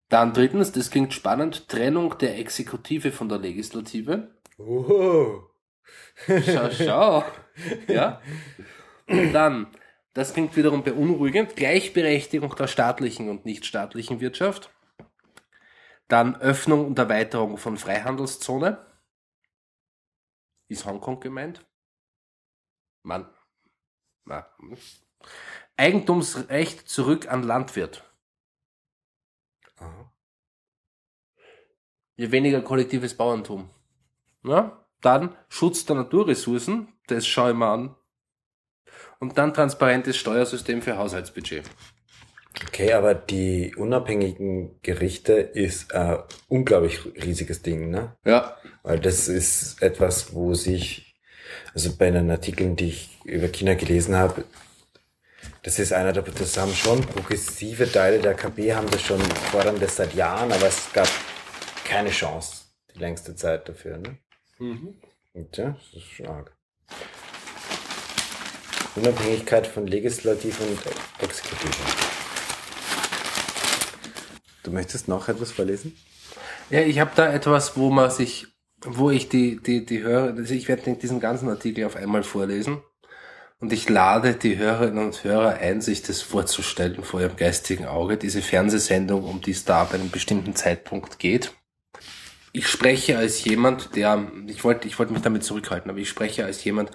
[0.08, 4.34] Dann drittens, das klingt spannend, Trennung der Exekutive von der Legislative.
[4.58, 5.42] Oh.
[6.26, 7.24] Schau, schau.
[7.88, 8.20] Ja.
[9.08, 9.68] Und dann,
[10.14, 14.70] das klingt wiederum beunruhigend, Gleichberechtigung der staatlichen und nichtstaatlichen Wirtschaft.
[16.10, 18.84] Dann Öffnung und Erweiterung von Freihandelszone.
[20.66, 21.64] Ist Hongkong gemeint?
[23.04, 23.32] Mann.
[24.24, 24.52] Na.
[25.76, 28.02] Eigentumsrecht zurück an Landwirt.
[32.16, 33.70] Je weniger kollektives Bauerntum.
[34.42, 34.84] Ja?
[35.00, 37.94] Dann Schutz der Naturressourcen, das schaue ich mir an.
[39.20, 41.70] Und dann transparentes Steuersystem für Haushaltsbudget.
[42.66, 48.16] Okay, aber die unabhängigen Gerichte ist ein unglaublich riesiges Ding, ne?
[48.24, 48.56] Ja.
[48.82, 51.14] Weil das ist etwas, wo sich,
[51.74, 54.44] also bei den Artikeln, die ich über China gelesen habe,
[55.62, 59.78] das ist einer der, das haben schon progressive Teile der KP, haben das schon, fordern
[59.78, 61.08] das seit Jahren, aber es gab
[61.84, 64.18] keine Chance, die längste Zeit dafür, ne?
[65.32, 66.56] Und ja, das ist schon arg.
[68.96, 70.78] Unabhängigkeit von Legislative und
[71.22, 72.19] Exekutive.
[74.70, 75.96] Du möchtest noch etwas verlesen?
[76.70, 78.46] Ja, ich habe da etwas, wo man sich,
[78.84, 82.80] wo ich die, die, die Hörer, also ich werde diesen ganzen Artikel auf einmal vorlesen.
[83.58, 88.16] Und ich lade die Hörerinnen und Hörer ein, sich das vorzustellen vor ihrem geistigen Auge,
[88.16, 91.52] diese Fernsehsendung, um die es da ab einem bestimmten Zeitpunkt geht.
[92.52, 96.44] Ich spreche als jemand, der, ich wollte, ich wollte mich damit zurückhalten, aber ich spreche
[96.44, 96.92] als jemand,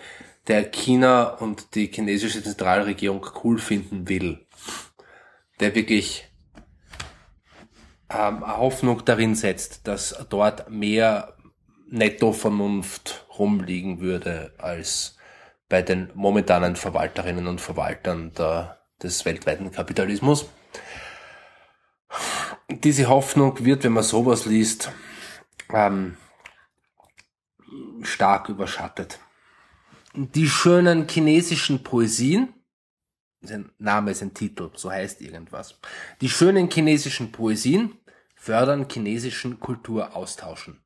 [0.48, 4.46] der China und die chinesische Zentralregierung cool finden will.
[5.60, 6.30] Der wirklich
[8.10, 11.36] ähm, Hoffnung darin setzt, dass dort mehr
[11.90, 15.18] Nettovernunft rumliegen würde als
[15.70, 20.48] bei den momentanen Verwalterinnen und Verwaltern der, des weltweiten Kapitalismus.
[22.70, 24.92] Diese Hoffnung wird, wenn man sowas liest,
[25.74, 26.18] ähm,
[28.04, 29.20] stark überschattet.
[30.14, 32.55] Die schönen chinesischen Poesien,
[33.42, 35.80] sein Name ist ein Titel, so heißt irgendwas.
[36.22, 37.98] Die schönen chinesischen Poesien
[38.36, 40.82] fördern chinesischen Kulturaustauschen.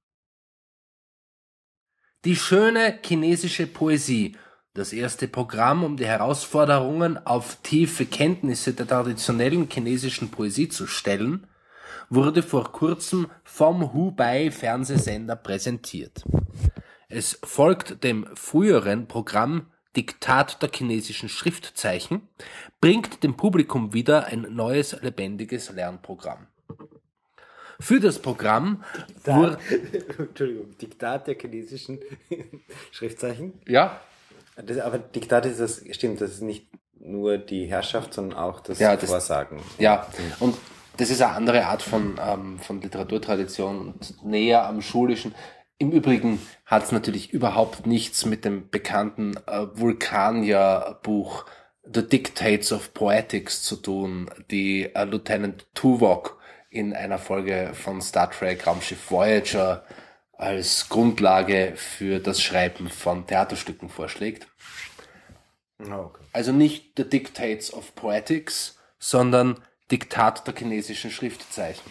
[2.25, 4.35] Die schöne chinesische Poesie,
[4.73, 11.47] das erste Programm, um die Herausforderungen auf tiefe Kenntnisse der traditionellen chinesischen Poesie zu stellen,
[12.09, 16.25] wurde vor kurzem vom Hubei Fernsehsender präsentiert.
[17.07, 22.27] Es folgt dem früheren Programm Diktat der chinesischen Schriftzeichen,
[22.79, 26.47] bringt dem Publikum wieder ein neues lebendiges Lernprogramm.
[27.79, 28.83] Für das Programm
[29.23, 29.57] wurde
[30.17, 31.99] Entschuldigung, Diktat der chinesischen
[32.91, 33.53] Schriftzeichen.
[33.67, 33.99] ja
[34.57, 36.67] Das, aber Diktat ist das, stimmt, das ist nicht
[36.99, 39.61] nur die Herrschaft, sondern auch das, Ja, das- Vorsagen.
[39.77, 40.05] Ja,
[40.39, 40.57] und
[40.97, 45.33] das ist eine andere Art von, ähm, von Literaturtradition und näher am Schulischen.
[45.81, 51.45] Im Übrigen hat es natürlich überhaupt nichts mit dem bekannten äh, Vulkanier-Buch
[51.91, 56.37] The Dictates of Poetics zu tun, die äh, Lieutenant Tuvok
[56.69, 59.85] in einer Folge von Star Trek Raumschiff Voyager
[60.33, 64.47] als Grundlage für das Schreiben von Theaterstücken vorschlägt.
[65.79, 66.23] Ah, okay.
[66.33, 69.55] Also nicht The Dictates of Poetics, sondern
[69.91, 71.89] Diktat der chinesischen Schriftzeichen.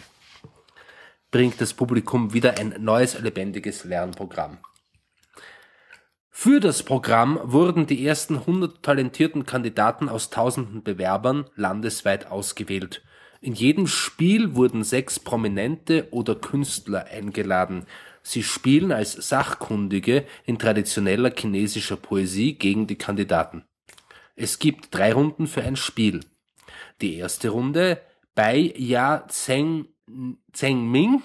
[1.31, 4.57] Bringt das Publikum wieder ein neues lebendiges Lernprogramm.
[6.31, 13.03] Für das Programm wurden die ersten 100 talentierten Kandidaten aus tausenden Bewerbern landesweit ausgewählt.
[13.41, 17.85] In jedem Spiel wurden sechs Prominente oder Künstler eingeladen.
[18.23, 23.65] Sie spielen als Sachkundige in traditioneller chinesischer Poesie gegen die Kandidaten.
[24.35, 26.21] Es gibt drei Runden für ein Spiel.
[27.01, 28.01] Die erste Runde
[28.33, 29.25] bei Ya
[30.09, 31.23] Zheng, Zhengming.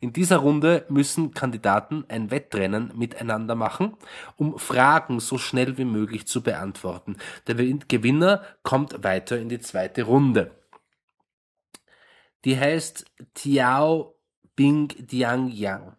[0.00, 3.96] In dieser Runde müssen Kandidaten ein Wettrennen miteinander machen,
[4.36, 7.16] um Fragen so schnell wie möglich zu beantworten.
[7.46, 10.52] Der Gewinner kommt weiter in die zweite Runde.
[12.44, 14.14] Die heißt Tiao
[14.54, 15.96] Bing Diang Yang.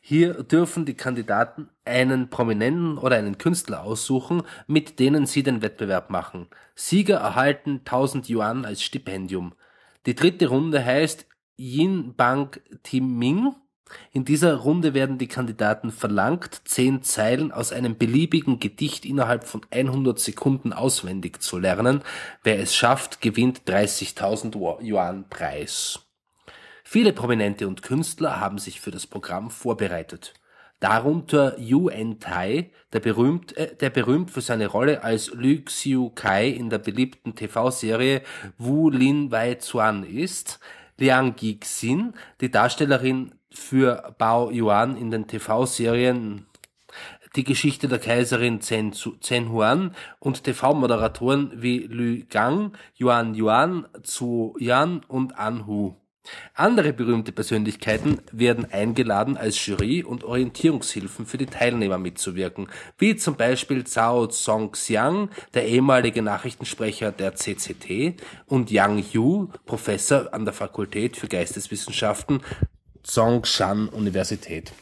[0.00, 6.10] Hier dürfen die Kandidaten einen Prominenten oder einen Künstler aussuchen, mit denen sie den Wettbewerb
[6.10, 6.48] machen.
[6.74, 9.54] Sieger erhalten 1000 Yuan als Stipendium.
[10.06, 13.54] Die dritte Runde heißt Yin Bang Tim Ming.
[14.12, 19.60] In dieser Runde werden die Kandidaten verlangt, zehn Zeilen aus einem beliebigen Gedicht innerhalb von
[19.70, 22.02] 100 Sekunden auswendig zu lernen.
[22.42, 26.00] Wer es schafft, gewinnt 30.000 Yuan Preis.
[26.82, 30.34] Viele Prominente und Künstler haben sich für das Programm vorbereitet.
[30.80, 36.48] Darunter Yu Entai, der berühmt, äh, der berühmt für seine Rolle als Lü Xiu Kai
[36.48, 38.22] in der beliebten TV-Serie
[38.58, 40.60] Wu Lin Wei Zuan ist,
[40.98, 46.46] Liang Gixin, die Darstellerin für Bao Yuan in den TV-Serien
[47.36, 53.88] Die Geschichte der Kaiserin Zhen, Zu- Zhen Huan und TV-Moderatoren wie Lü Gang, Yuan Yuan,
[54.04, 55.96] Zu Yan und An Hu.
[56.54, 63.36] Andere berühmte Persönlichkeiten werden eingeladen, als Jury und Orientierungshilfen für die Teilnehmer mitzuwirken, wie zum
[63.36, 71.16] Beispiel Zhao Zongxiang, der ehemalige Nachrichtensprecher der CCT, und Yang Yu, Professor an der Fakultät
[71.16, 72.40] für Geisteswissenschaften
[73.02, 74.72] Zhongshan Universität.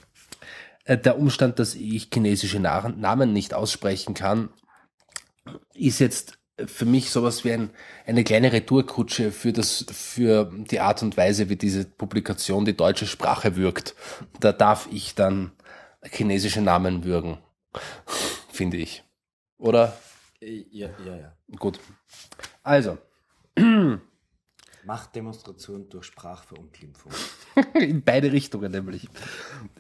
[0.85, 4.51] Äh, Der Umstand, dass ich chinesische Na- Namen nicht aussprechen kann,
[5.75, 7.71] ist jetzt für mich sowas wie ein,
[8.07, 13.07] eine kleine Retourkutsche für das, für die Art und Weise, wie diese Publikation die deutsche
[13.07, 13.95] Sprache wirkt.
[14.41, 15.53] Da darf ich dann
[16.05, 17.39] chinesische Namen würgen.
[18.51, 19.03] Finde ich.
[19.59, 19.97] Oder?
[20.41, 21.37] Ja, ja, ja.
[21.59, 21.81] Gut.
[22.63, 22.99] Also,
[24.85, 27.13] Machtdemonstration durch Sprachverunglimpfung.
[27.75, 29.09] In beide Richtungen nämlich.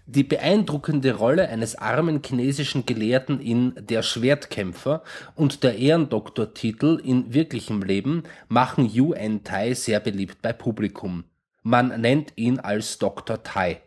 [0.06, 5.02] Die beeindruckende Rolle eines armen chinesischen Gelehrten in Der Schwertkämpfer
[5.34, 11.24] und der Ehrendoktortitel in wirklichem Leben machen Yu En Tai sehr beliebt bei Publikum.
[11.62, 13.42] Man nennt ihn als Dr.
[13.42, 13.80] Tai.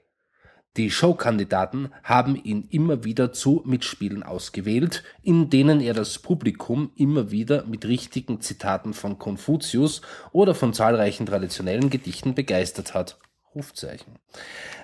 [0.77, 7.31] Die Showkandidaten haben ihn immer wieder zu Mitspielen ausgewählt, in denen er das Publikum immer
[7.31, 10.01] wieder mit richtigen Zitaten von Konfuzius
[10.33, 13.17] oder von zahlreichen traditionellen Gedichten begeistert hat.
[13.55, 14.19] Rufzeichen.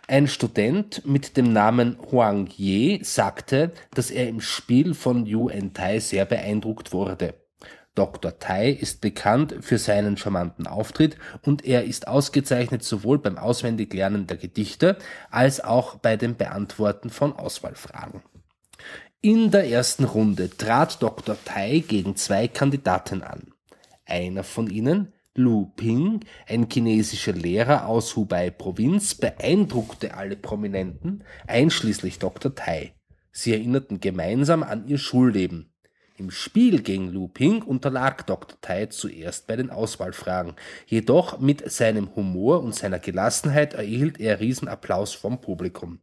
[0.08, 6.00] Ein Student mit dem Namen Huang Ye sagte, dass er im Spiel von Yu Entai
[6.00, 7.34] sehr beeindruckt wurde.
[7.96, 8.40] Dr.
[8.40, 14.38] Tai ist bekannt für seinen charmanten Auftritt und er ist ausgezeichnet sowohl beim Auswendiglernen der
[14.38, 14.98] Gedichte
[15.30, 18.22] als auch bei dem Beantworten von Auswahlfragen.
[19.22, 21.38] In der ersten Runde trat Dr.
[21.44, 23.54] Tai gegen zwei Kandidaten an.
[24.06, 32.56] Einer von ihnen, Lu Ping, ein chinesischer Lehrer aus Hubei-Provinz, beeindruckte alle Prominenten, einschließlich Dr.
[32.56, 32.94] Tai.
[33.32, 35.71] Sie erinnerten gemeinsam an ihr Schulleben.
[36.22, 38.56] Im Spiel gegen Lu Ping unterlag Dr.
[38.62, 40.54] Tai zuerst bei den Auswahlfragen.
[40.86, 45.98] Jedoch mit seinem Humor und seiner Gelassenheit erhielt er Riesenapplaus vom Publikum.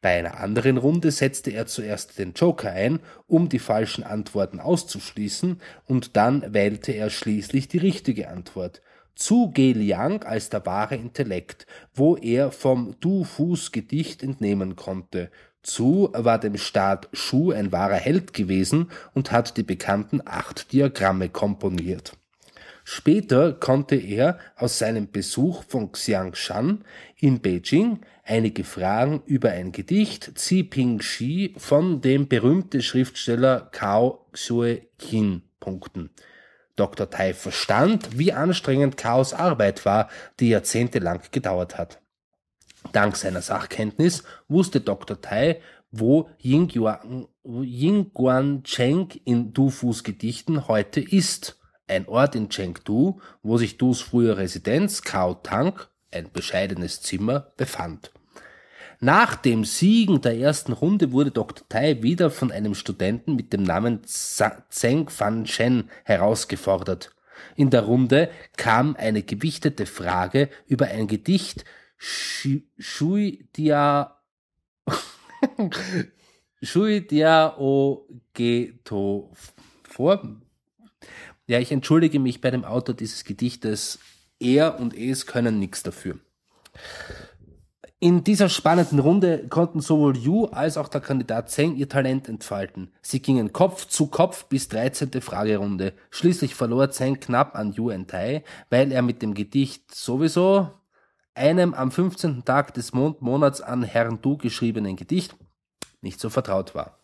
[0.00, 5.60] Bei einer anderen Runde setzte er zuerst den Joker ein, um die falschen Antworten auszuschließen,
[5.84, 8.80] und dann wählte er schließlich die richtige Antwort.
[9.14, 15.30] Zu Ge Liang als der wahre Intellekt, wo er vom Du Fus Gedicht entnehmen konnte.
[15.62, 21.28] Zu war dem Staat Shu ein wahrer Held gewesen und hat die bekannten acht Diagramme
[21.28, 22.16] komponiert.
[22.84, 26.84] Später konnte er aus seinem Besuch von Xiangshan
[27.18, 30.32] in Beijing einige Fragen über ein Gedicht
[30.70, 36.10] Ping Shi von dem berühmten Schriftsteller Cao Xue Qin punkten.
[36.74, 37.10] Dr.
[37.10, 40.08] Tai verstand, wie anstrengend Chaos Arbeit war,
[40.40, 41.99] die jahrzehntelang gedauert hat.
[42.92, 45.20] Dank seiner Sachkenntnis wusste Dr.
[45.20, 51.58] Tai, wo Yingguan, Yingguan Cheng in Du Fus Gedichten heute ist.
[51.88, 55.80] Ein Ort in Chengdu, wo sich Dus frühe Residenz Kao Tang,
[56.12, 58.12] ein bescheidenes Zimmer, befand.
[59.00, 61.66] Nach dem Siegen der ersten Runde wurde Dr.
[61.68, 67.10] Tai wieder von einem Studenten mit dem Namen Zheng Fan Shen herausgefordert.
[67.56, 71.64] In der Runde kam eine gewichtete Frage über ein Gedicht
[72.00, 74.16] Shui Dia
[76.62, 79.30] Shui Dia O Geto
[79.82, 80.36] vor.
[81.46, 83.98] Ja, ich entschuldige mich bei dem Autor dieses Gedichtes.
[84.38, 86.18] Er und es können nichts dafür.
[87.98, 92.92] In dieser spannenden Runde konnten sowohl Yu als auch der Kandidat Zeng ihr Talent entfalten.
[93.02, 95.20] Sie gingen Kopf zu Kopf bis 13.
[95.20, 95.92] Fragerunde.
[96.10, 100.70] Schließlich verlor Zeng knapp an Yu Entai, weil er mit dem Gedicht sowieso
[101.34, 102.44] einem am 15.
[102.44, 105.36] Tag des Mondmonats an Herrn Du geschriebenen Gedicht
[106.02, 106.98] nicht so vertraut war.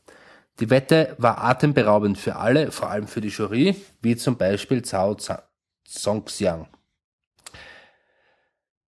[0.60, 5.16] Die Wette war atemberaubend für alle, vor allem für die Jury, wie zum Beispiel Zhao
[5.84, 6.66] Zongxiang.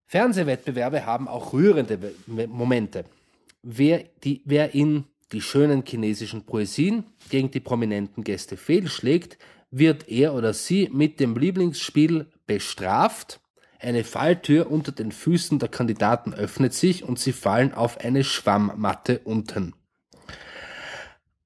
[0.06, 3.04] Fernsehwettbewerbe haben auch rührende Momente.
[3.62, 9.38] Wer, die, wer in die schönen chinesischen Poesien gegen die prominenten Gäste fehlschlägt,
[9.70, 13.38] wird er oder sie mit dem Lieblingsspiel bestraft.
[13.82, 19.20] Eine Falltür unter den Füßen der Kandidaten öffnet sich und sie fallen auf eine Schwammmatte
[19.24, 19.74] unten.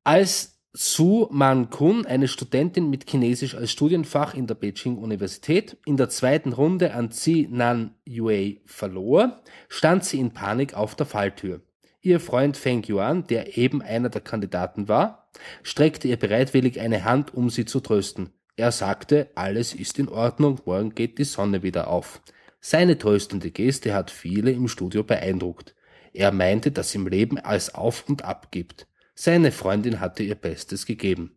[0.03, 5.97] Als Su Man Kun, eine Studentin mit Chinesisch als Studienfach in der Beijing Universität, in
[5.97, 11.61] der zweiten Runde an Zi Nan Yue verlor, stand sie in Panik auf der Falltür.
[12.01, 15.31] Ihr Freund Feng Yuan, der eben einer der Kandidaten war,
[15.62, 18.31] streckte ihr bereitwillig eine Hand, um sie zu trösten.
[18.57, 22.23] Er sagte, alles ist in Ordnung, morgen geht die Sonne wieder auf.
[22.61, 25.75] Seine tröstende Geste hat viele im Studio beeindruckt.
[26.12, 28.87] Er meinte, dass im Leben alles auf und ab gibt.
[29.17, 31.37] Seine Freundin hatte ihr Bestes gegeben.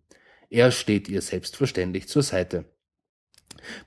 [0.50, 2.66] Er steht ihr selbstverständlich zur Seite.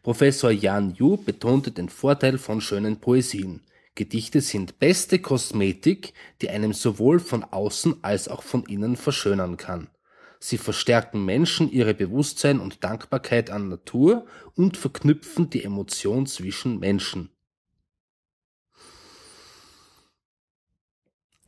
[0.02, 3.62] Professor Jan Yu betonte den Vorteil von schönen Poesien.
[3.94, 9.88] Gedichte sind beste Kosmetik, die einem sowohl von außen als auch von innen verschönern kann.
[10.40, 14.26] Sie verstärken Menschen ihre Bewusstsein und Dankbarkeit an Natur
[14.56, 17.30] und verknüpfen die Emotion zwischen Menschen.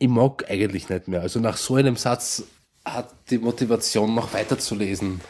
[0.03, 1.21] ich mag eigentlich nicht mehr.
[1.21, 2.43] Also nach so einem Satz
[2.85, 5.21] hat die Motivation noch weiterzulesen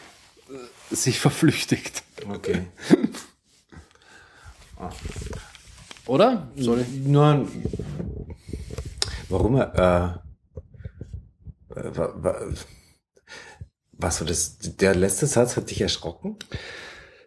[0.49, 2.01] äh, sich verflüchtigt.
[2.27, 2.65] Okay.
[4.79, 4.89] ah.
[6.07, 6.47] Oder?
[6.55, 7.47] Soll Nur
[9.29, 10.09] warum äh,
[14.03, 16.37] was so das der letzte Satz hat dich erschrocken?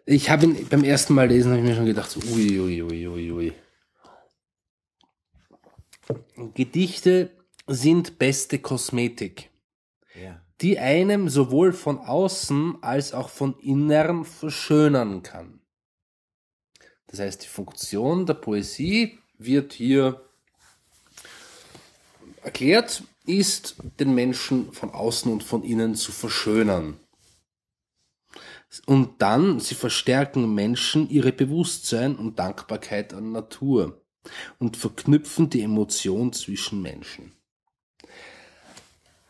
[0.05, 2.81] Ich habe ihn beim ersten Mal lesen habe ich mir schon gedacht, so, ui, ui,
[2.81, 3.53] ui, ui, ui.
[6.53, 7.31] Gedichte
[7.67, 9.49] sind beste Kosmetik,
[10.15, 10.41] ja.
[10.61, 15.59] die einem sowohl von außen als auch von innen verschönern kann.
[17.07, 20.21] Das heißt, die Funktion der Poesie wird hier
[22.43, 26.99] erklärt, ist, den Menschen von außen und von innen zu verschönern.
[28.85, 34.01] Und dann, sie verstärken Menschen ihre Bewusstsein und Dankbarkeit an Natur
[34.59, 37.31] und verknüpfen die Emotion zwischen Menschen.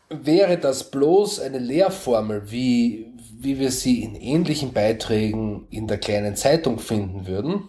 [0.08, 6.34] Wäre das bloß eine Lehrformel, wie, wie wir sie in ähnlichen Beiträgen in der kleinen
[6.34, 7.68] Zeitung finden würden,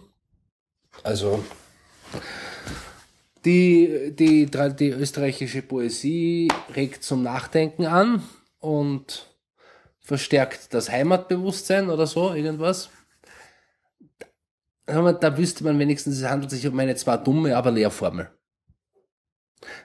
[1.02, 1.44] also
[3.44, 8.22] die, die, die österreichische Poesie regt zum Nachdenken an
[8.58, 9.26] und
[10.00, 12.90] verstärkt das Heimatbewusstsein oder so, irgendwas.
[14.86, 18.30] Da wüsste man wenigstens, es handelt sich um eine zwar dumme, aber Lehrformel.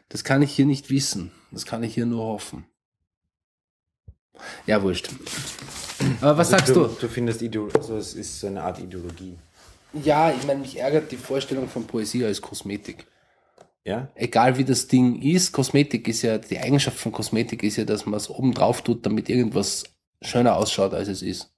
[0.09, 1.31] Das kann ich hier nicht wissen.
[1.51, 2.65] Das kann ich hier nur hoffen.
[4.65, 5.09] Ja, wurscht.
[6.21, 6.97] Aber was also sagst du, du?
[7.01, 7.41] Du findest,
[7.75, 9.37] also es ist so eine Art Ideologie.
[9.93, 13.05] Ja, ich meine, mich ärgert die Vorstellung von Poesie als Kosmetik.
[13.85, 14.09] Ja?
[14.15, 18.05] Egal wie das Ding ist, Kosmetik ist ja, die Eigenschaft von Kosmetik ist ja, dass
[18.05, 19.83] man es oben drauf tut, damit irgendwas
[20.21, 21.51] schöner ausschaut, als es ist.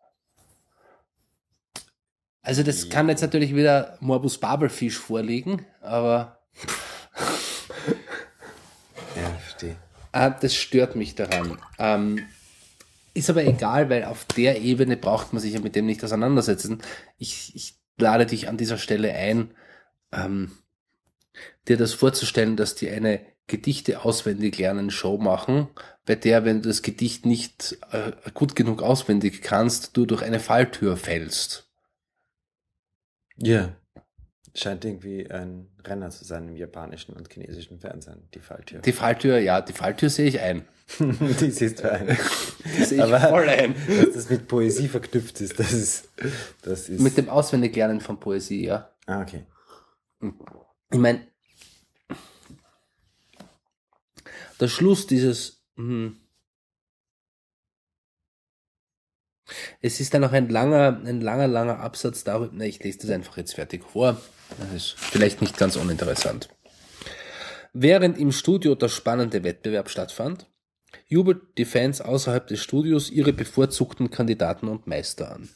[2.41, 6.39] Also das kann jetzt natürlich wieder Morbus Babelfisch vorliegen, aber
[9.15, 9.75] Ja, verstehe.
[10.11, 11.57] äh, das stört mich daran.
[11.79, 12.25] Ähm,
[13.13, 16.81] ist aber egal, weil auf der Ebene braucht man sich ja mit dem nicht auseinandersetzen.
[17.17, 19.51] Ich, ich lade dich an dieser Stelle ein,
[20.11, 20.51] ähm,
[21.67, 25.67] dir das vorzustellen, dass die eine Gedichte auswendig lernen Show machen,
[26.05, 30.39] bei der, wenn du das Gedicht nicht äh, gut genug auswendig kannst, du durch eine
[30.39, 31.69] Falltür fällst.
[33.37, 33.75] Ja.
[34.55, 38.79] Scheint irgendwie ein Renner zu sein im japanischen und chinesischen Fernsehen, die Falltür.
[38.79, 40.65] Die Falltür, ja, die Falltür sehe ich ein.
[40.99, 42.07] die siehst du ein.
[42.77, 43.75] Die sehe ich Aber- voll ein.
[43.87, 46.09] Dass das mit Poesie verknüpft ist, das ist,
[46.61, 47.01] das ist.
[47.01, 48.89] Mit dem Auswendiglernen von Poesie, ja.
[49.05, 49.45] ah, okay.
[50.91, 51.27] Ich meine,
[54.59, 56.17] der Schluss dieses, hm,
[59.81, 63.09] es ist dann noch ein langer, ein langer, langer Absatz darüber, na, ich lese das
[63.09, 64.21] einfach jetzt fertig vor,
[64.59, 66.49] das ist vielleicht nicht ganz uninteressant.
[67.73, 70.47] Während im Studio der spannende Wettbewerb stattfand,
[71.07, 75.49] jubelt die Fans außerhalb des Studios ihre bevorzugten Kandidaten und Meister an.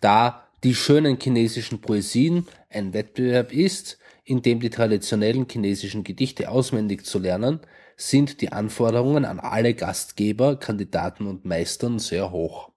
[0.00, 3.98] Da die schönen chinesischen Poesien ein Wettbewerb ist,
[4.28, 7.60] in dem die traditionellen chinesischen Gedichte auswendig zu lernen,
[7.96, 12.70] sind die Anforderungen an alle Gastgeber, Kandidaten und Meistern sehr hoch.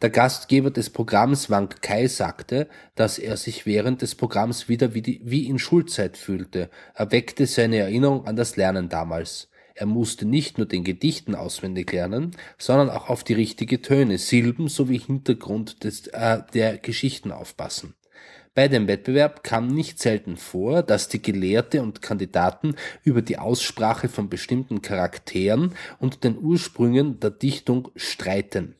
[0.00, 5.02] Der Gastgeber des Programms Wang Kai sagte, dass er sich während des Programms wieder wie,
[5.02, 6.70] die, wie in Schulzeit fühlte.
[6.94, 9.50] Er weckte seine Erinnerung an das Lernen damals.
[9.74, 14.68] Er musste nicht nur den Gedichten auswendig lernen, sondern auch auf die richtige Töne, Silben
[14.68, 17.94] sowie Hintergrund des, äh, der Geschichten aufpassen.
[18.54, 22.74] Bei dem Wettbewerb kam nicht selten vor, dass die Gelehrte und Kandidaten
[23.04, 28.74] über die Aussprache von bestimmten Charakteren und den Ursprüngen der Dichtung streiten.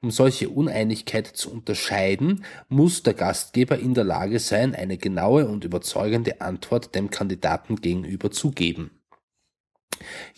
[0.00, 5.64] Um solche Uneinigkeit zu unterscheiden, muss der Gastgeber in der Lage sein, eine genaue und
[5.64, 8.97] überzeugende Antwort dem Kandidaten gegenüber zu geben.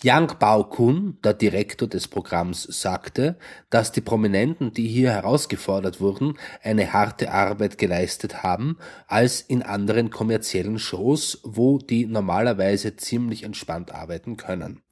[0.03, 3.39] Yang Bao-kun, der Direktor des Programms, sagte,
[3.71, 10.11] dass die Prominenten, die hier herausgefordert wurden, eine harte Arbeit geleistet haben, als in anderen
[10.11, 14.83] kommerziellen Shows, wo die normalerweise ziemlich entspannt arbeiten können.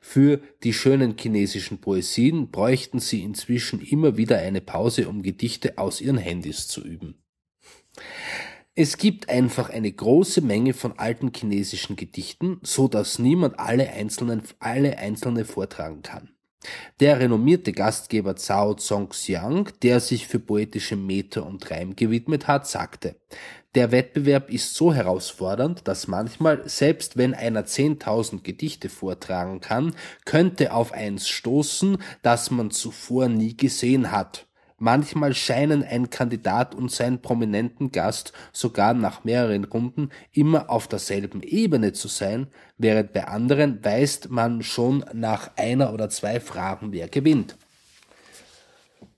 [0.00, 6.00] Für die schönen chinesischen Poesien bräuchten sie inzwischen immer wieder eine Pause, um Gedichte aus
[6.00, 7.22] ihren Handys zu üben.
[8.80, 14.44] Es gibt einfach eine große Menge von alten chinesischen Gedichten, so dass niemand alle einzelnen,
[14.60, 16.28] alle einzelne vortragen kann.
[17.00, 23.16] Der renommierte Gastgeber Zhao Zongxiang, der sich für poetische Meter und Reim gewidmet hat, sagte,
[23.74, 30.72] der Wettbewerb ist so herausfordernd, dass manchmal, selbst wenn einer 10.000 Gedichte vortragen kann, könnte
[30.72, 34.47] auf eins stoßen, das man zuvor nie gesehen hat.
[34.80, 41.42] Manchmal scheinen ein Kandidat und sein prominenten Gast sogar nach mehreren Runden immer auf derselben
[41.42, 47.08] Ebene zu sein, während bei anderen weiß man schon nach einer oder zwei Fragen, wer
[47.08, 47.56] gewinnt.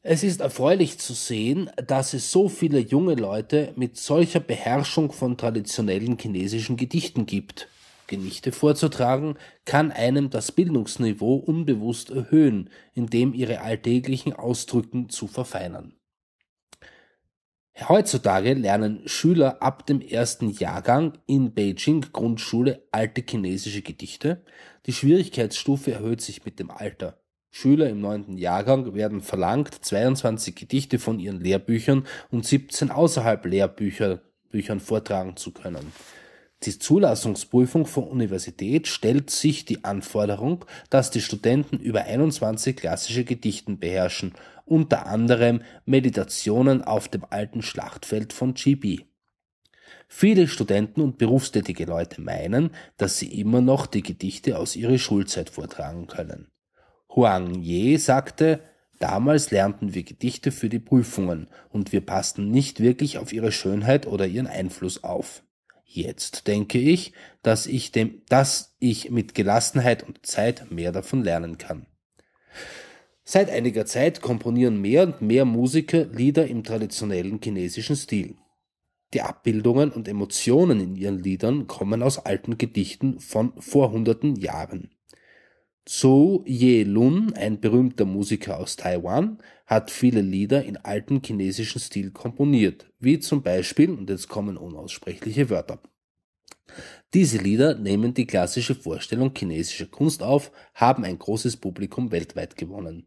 [0.02, 5.36] Es ist erfreulich zu sehen, dass es so viele junge Leute mit solcher Beherrschung von
[5.36, 7.68] traditionellen chinesischen Gedichten gibt.
[8.10, 15.94] Gedichte vorzutragen kann einem das Bildungsniveau unbewusst erhöhen, indem ihre alltäglichen Ausdrücken zu verfeinern.
[17.88, 24.44] Heutzutage lernen Schüler ab dem ersten Jahrgang in Beijing Grundschule alte chinesische Gedichte.
[24.84, 27.22] Die Schwierigkeitsstufe erhöht sich mit dem Alter.
[27.50, 34.20] Schüler im neunten Jahrgang werden verlangt, 22 Gedichte von ihren Lehrbüchern und 17 außerhalb Lehrbücher
[34.50, 35.92] Büchern vortragen zu können.
[36.62, 43.78] Die Zulassungsprüfung von Universität stellt sich die Anforderung, dass die Studenten über 21 klassische Gedichten
[43.78, 44.34] beherrschen,
[44.66, 49.06] unter anderem Meditationen auf dem alten Schlachtfeld von GB.
[50.06, 55.48] Viele Studenten und berufstätige Leute meinen, dass sie immer noch die Gedichte aus ihrer Schulzeit
[55.48, 56.48] vortragen können.
[57.08, 58.60] Huang Ye sagte,
[58.98, 64.06] damals lernten wir Gedichte für die Prüfungen und wir passten nicht wirklich auf ihre Schönheit
[64.06, 65.42] oder ihren Einfluss auf.
[65.92, 67.12] Jetzt denke ich,
[67.42, 71.86] dass ich dem, dass ich mit Gelassenheit und Zeit mehr davon lernen kann.
[73.24, 78.36] Seit einiger Zeit komponieren mehr und mehr Musiker Lieder im traditionellen chinesischen Stil.
[79.14, 84.90] Die Abbildungen und Emotionen in ihren Liedern kommen aus alten Gedichten von vor hunderten Jahren.
[85.86, 92.90] Zhou Ye-lun, ein berühmter Musiker aus Taiwan, hat viele Lieder in alten chinesischen Stil komponiert,
[92.98, 95.80] wie zum Beispiel, und jetzt kommen unaussprechliche Wörter.
[97.14, 103.06] Diese Lieder nehmen die klassische Vorstellung chinesischer Kunst auf, haben ein großes Publikum weltweit gewonnen.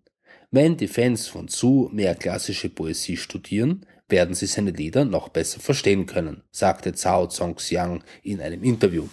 [0.51, 5.59] Wenn die Fans von Zu mehr klassische Poesie studieren, werden sie seine Lieder noch besser
[5.59, 9.07] verstehen können, sagte Zhao Zongxiang in einem Interview.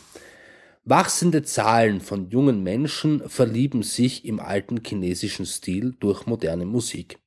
[0.85, 7.18] Wachsende Zahlen von jungen Menschen verlieben sich im alten chinesischen Stil durch moderne Musik.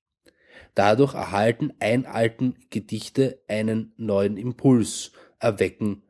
[0.73, 6.01] Dadurch erhalten einalten Gedichte einen neuen Impuls, erwecken,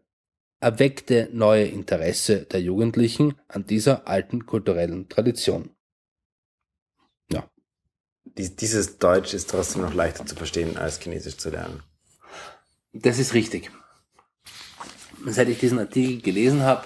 [0.61, 5.71] erweckte neue Interesse der Jugendlichen an dieser alten kulturellen Tradition.
[7.29, 7.49] Ja.
[8.23, 11.83] Dieses Deutsch ist trotzdem noch leichter zu verstehen, als Chinesisch zu lernen.
[12.93, 13.69] Das ist richtig.
[15.25, 16.85] Seit ich diesen Artikel gelesen habe,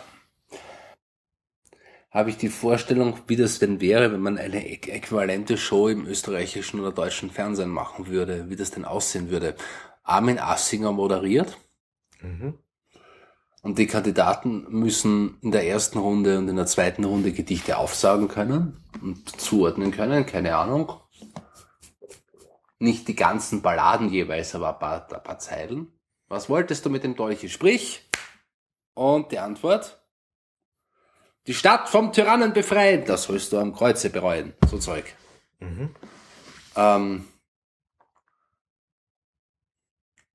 [2.18, 6.80] habe ich die Vorstellung, wie das denn wäre, wenn man eine äquivalente Show im österreichischen
[6.80, 9.56] oder deutschen Fernsehen machen würde, wie das denn aussehen würde.
[10.02, 11.60] Armin Assinger moderiert.
[12.20, 12.58] Mhm.
[13.62, 18.30] Und die Kandidaten müssen in der ersten Runde und in der zweiten Runde Gedichte aufsagen
[18.30, 20.94] können und zuordnen können, keine Ahnung.
[22.80, 25.92] Nicht die ganzen Balladen jeweils, aber ein paar, ein paar Zeilen.
[26.30, 27.48] Was wolltest du mit dem Dolche?
[27.48, 28.10] Sprich.
[28.96, 30.02] Und die Antwort?
[31.48, 34.54] Die Stadt vom Tyrannen befreien, das sollst du am Kreuze bereuen.
[34.70, 35.16] So Zeug.
[35.60, 35.96] Mhm.
[36.76, 37.26] Ähm,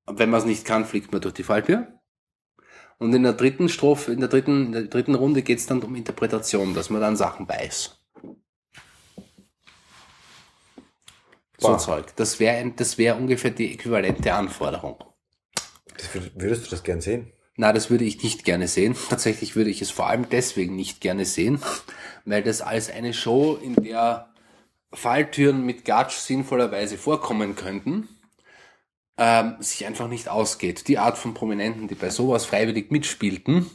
[0.07, 1.99] wenn man es nicht kann, fliegt man durch die Falltür.
[2.97, 5.83] Und in der dritten Strophe, in der dritten, in der dritten Runde geht es dann
[5.83, 7.99] um Interpretation, dass man dann Sachen weiß.
[11.59, 11.77] So Boah.
[11.77, 12.15] Zeug.
[12.15, 15.03] Das wäre das wär ungefähr die äquivalente Anforderung.
[16.35, 17.31] würdest du das gern sehen?
[17.55, 18.95] Na, das würde ich nicht gerne sehen.
[19.09, 21.61] Tatsächlich würde ich es vor allem deswegen nicht gerne sehen,
[22.25, 24.33] weil das als eine Show, in der
[24.91, 28.07] Falltüren mit Gatsch sinnvollerweise vorkommen könnten,
[29.17, 30.87] ähm, sich einfach nicht ausgeht.
[30.87, 33.69] Die Art von Prominenten, die bei sowas freiwillig mitspielten,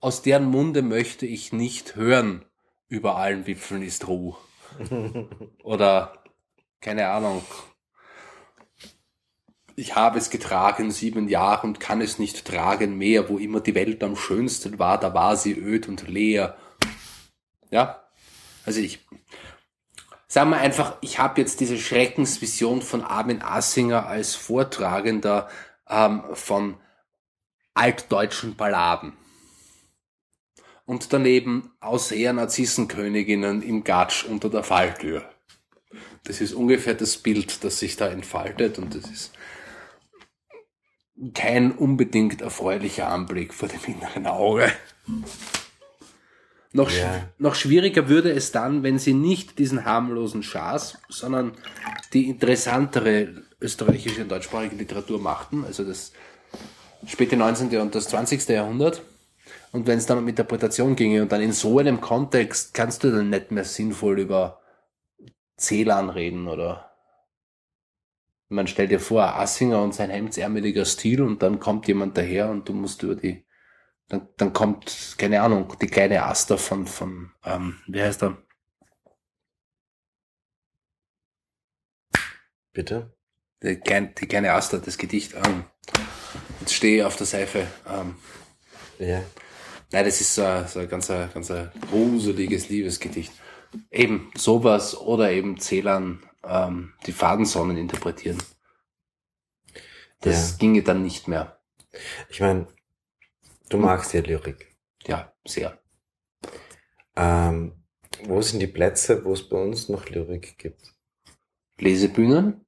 [0.00, 2.44] aus deren Munde möchte ich nicht hören,
[2.88, 4.36] über allen Wipfeln ist Ruhe.
[5.62, 6.24] Oder,
[6.80, 7.42] keine Ahnung,
[9.76, 13.28] ich habe es getragen sieben Jahre und kann es nicht tragen mehr.
[13.28, 16.56] Wo immer die Welt am schönsten war, da war sie öd und leer.
[17.70, 18.02] Ja,
[18.64, 19.00] also ich,
[20.28, 25.48] sagen wir einfach, ich habe jetzt diese Schreckensvision von Armin Assinger als Vortragender
[25.88, 26.76] ähm, von
[27.74, 29.14] altdeutschen Balladen.
[30.84, 35.24] Und daneben Ausseher Narzissenköniginnen im Gatsch unter der Falltür.
[36.24, 39.32] Das ist ungefähr das Bild, das sich da entfaltet und das ist
[41.34, 44.72] kein unbedingt erfreulicher Anblick vor dem inneren Auge.
[46.72, 47.28] Noch, ja.
[47.38, 51.52] noch schwieriger würde es dann, wenn sie nicht diesen harmlosen Schaß, sondern
[52.14, 56.12] die interessantere österreichische und deutschsprachige Literatur machten, also das
[57.06, 57.76] späte 19.
[57.78, 58.48] und das 20.
[58.48, 59.02] Jahrhundert.
[59.72, 63.10] Und wenn es dann um Interpretation ginge und dann in so einem Kontext kannst du
[63.10, 64.60] dann nicht mehr sinnvoll über
[65.56, 66.91] Zählern reden oder
[68.52, 72.68] man stellt dir vor, Assinger und sein hemdsärmeliger Stil und dann kommt jemand daher und
[72.68, 73.44] du musst über die,
[74.08, 78.36] dann, dann kommt, keine Ahnung, die kleine Aster von, von, ähm, wie heißt er?
[82.72, 83.16] Bitte?
[83.62, 85.64] Die, die kleine Aster, das Gedicht, ähm,
[86.60, 88.16] jetzt stehe ich auf der Seife, ähm,
[88.98, 89.22] ja.
[89.92, 91.52] Nein, das ist so, so ein ganz, ganz
[91.90, 93.32] gruseliges Liebesgedicht.
[93.90, 98.42] Eben sowas oder eben Zählern ähm, die Fadensonnen interpretieren.
[100.20, 100.56] Das ja.
[100.58, 101.60] ginge dann nicht mehr.
[102.28, 102.66] Ich meine,
[103.68, 104.74] du magst ja Lyrik.
[105.04, 105.78] Ja, sehr.
[107.16, 107.84] Ähm,
[108.24, 110.94] wo sind die Plätze, wo es bei uns noch Lyrik gibt?
[111.78, 112.64] Lesebühnen,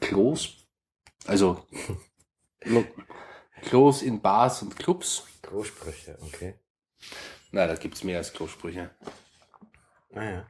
[0.00, 0.68] Klos,
[1.26, 1.66] also
[3.62, 5.26] Klos in Bars und Clubs.
[5.42, 6.54] Klosprüche, okay.
[7.50, 8.90] Na, da gibt's mehr als Klosprüche.
[10.10, 10.46] Naja.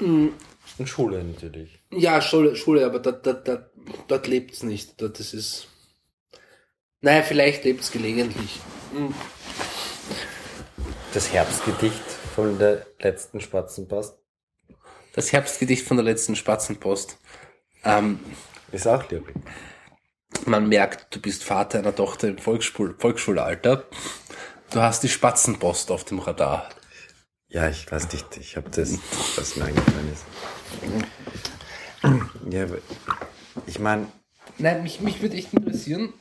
[0.00, 0.34] Mhm.
[0.78, 1.80] Und Schule natürlich.
[1.90, 3.70] Ja, Schule, Schule aber dort, dort, dort,
[4.06, 5.00] dort lebt es nicht.
[5.00, 5.68] Dort, ist.
[7.00, 8.60] Naja, vielleicht lebt es gelegentlich.
[8.92, 9.14] Mhm.
[11.14, 12.04] Das Herbstgedicht
[12.34, 14.18] von der letzten Spatzenpost.
[15.14, 17.18] Das Herbstgedicht von der letzten Spatzenpost.
[17.84, 18.20] Ähm,
[18.70, 19.34] ist auch Lyrik.
[20.44, 23.84] Man merkt, du bist Vater einer Tochter im Volksschul Volksschulalter.
[24.70, 26.68] Du hast die Spatzenpost auf dem Radar.
[27.50, 28.98] Ja, ich weiß nicht, ich habe das,
[29.36, 30.24] was mir eingefallen ist.
[32.50, 32.66] Ja,
[33.66, 34.06] ich meine.
[34.58, 36.12] Nein, mich, mich würde echt interessieren,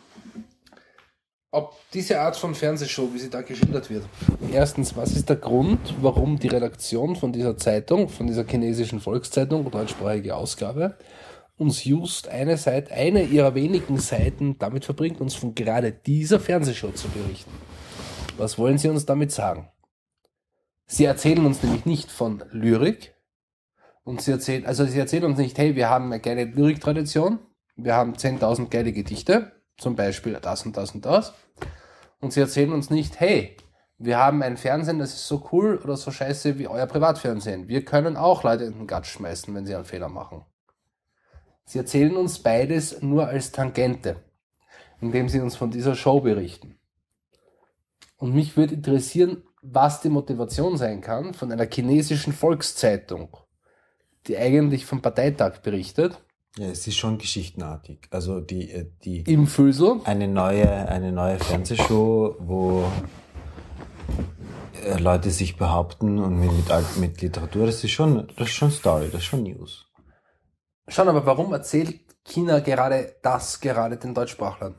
[1.51, 4.05] ob diese Art von Fernsehshow, wie sie da geschildert wird.
[4.53, 9.69] Erstens, was ist der Grund, warum die Redaktion von dieser Zeitung, von dieser chinesischen Volkszeitung,
[9.69, 10.97] deutschsprachige Ausgabe,
[11.57, 16.91] uns just eine Seite, eine ihrer wenigen Seiten damit verbringt, uns von gerade dieser Fernsehshow
[16.91, 17.51] zu berichten?
[18.37, 19.69] Was wollen Sie uns damit sagen?
[20.87, 23.13] Sie erzählen uns nämlich nicht von Lyrik.
[24.03, 27.39] Und sie erzählen, also sie erzählen uns nicht, hey, wir haben eine geile Lyriktradition,
[27.75, 31.33] wir haben 10.000 geile Gedichte, zum Beispiel das und das und das.
[32.21, 33.57] Und sie erzählen uns nicht, hey,
[33.97, 37.67] wir haben ein Fernsehen, das ist so cool oder so scheiße wie euer Privatfernsehen.
[37.67, 40.45] Wir können auch Leute in den Gatsch schmeißen, wenn sie einen Fehler machen.
[41.65, 44.23] Sie erzählen uns beides nur als Tangente,
[45.01, 46.79] indem sie uns von dieser Show berichten.
[48.15, 53.35] Und mich würde interessieren, was die Motivation sein kann von einer chinesischen Volkszeitung,
[54.27, 56.21] die eigentlich vom Parteitag berichtet.
[56.57, 58.07] Ja, es ist schon geschichtenartig.
[58.09, 60.01] Also die, äh, die Im Füsel.
[60.05, 62.83] eine neue, eine neue Fernsehshow, wo
[64.83, 69.09] äh, Leute sich behaupten und mit, mit, Literatur, das ist schon, das ist schon Story,
[69.11, 69.85] das ist schon News.
[70.87, 74.75] Schon, aber warum erzählt China gerade das gerade den Deutschsprachlern?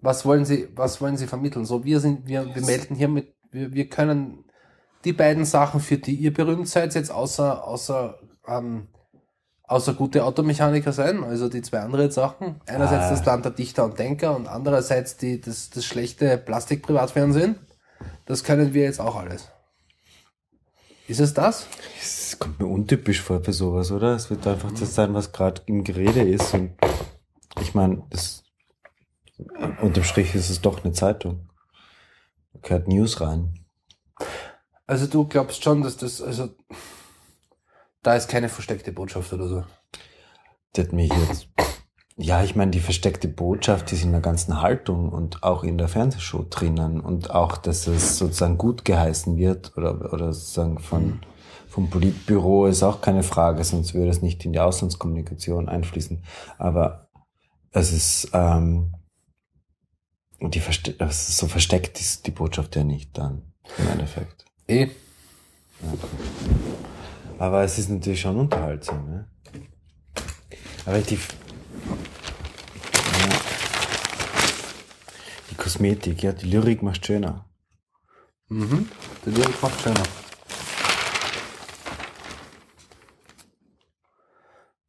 [0.00, 1.64] Was wollen sie, was wollen sie vermitteln?
[1.64, 4.44] So, wir sind, wir, wir melden hier mit, wir, wir können
[5.04, 8.88] die beiden Sachen, für die ihr berühmt seid, jetzt außer, außer, ähm,
[9.64, 12.60] außer gute Automechaniker sein, also die zwei anderen Sachen.
[12.66, 13.10] Einerseits Ah.
[13.10, 17.56] das Land der Dichter und Denker und andererseits die, das, das schlechte Plastik-Privatfernsehen.
[18.26, 19.48] Das können wir jetzt auch alles.
[21.06, 21.66] Ist es das?
[22.02, 24.14] Es kommt mir untypisch vor für sowas, oder?
[24.14, 26.52] Es wird einfach das sein, was gerade im Gerede ist.
[26.52, 26.72] Und
[27.62, 28.02] ich meine,
[29.80, 31.47] unterm Strich ist es doch eine Zeitung.
[32.62, 33.54] Gehört News rein.
[34.86, 36.48] Also du glaubst schon, dass das, also
[38.02, 39.64] da ist keine versteckte Botschaft oder so.
[40.72, 41.48] Das hat mich jetzt.
[42.16, 45.86] Ja, ich meine, die versteckte Botschaft ist in der ganzen Haltung und auch in der
[45.86, 51.20] Fernsehshow drinnen und auch, dass es sozusagen gut geheißen wird oder, oder sozusagen von,
[51.68, 56.24] vom Politbüro ist auch keine Frage, sonst würde es nicht in die Auslandskommunikation einfließen.
[56.58, 57.08] Aber
[57.70, 58.94] es ist, ähm,
[60.40, 63.42] die verste so versteckt ist die Botschaft ja nicht dann
[63.78, 64.44] im Endeffekt.
[64.68, 64.88] Eh.
[67.38, 69.28] Aber es ist natürlich schon unterhaltsam, ne?
[70.86, 71.20] Aber die, ja,
[75.50, 77.44] die Kosmetik, ja, die Lyrik macht schöner.
[78.48, 78.88] Mhm.
[79.26, 80.02] Der Lyrik macht schöner.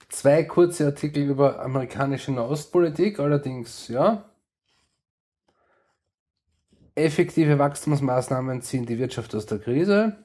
[0.10, 4.29] Zwei kurze Artikel über amerikanische Nahostpolitik, allerdings, ja.
[7.00, 10.18] Effektive Wachstumsmaßnahmen ziehen die Wirtschaft aus der Krise.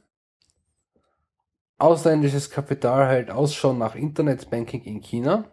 [1.78, 5.50] Ausländisches Kapital hält Ausschau nach Internetbanking in China.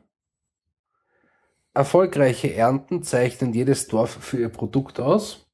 [1.74, 5.48] Erfolgreiche Ernten zeichnen jedes Dorf für ihr Produkt aus.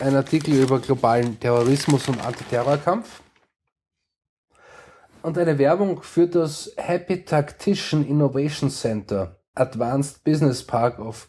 [0.00, 3.22] Ein Artikel über globalen Terrorismus und Antiterrorkampf.
[5.22, 11.28] Und eine Werbung für das Happy Tactician Innovation Center, Advanced Business Park of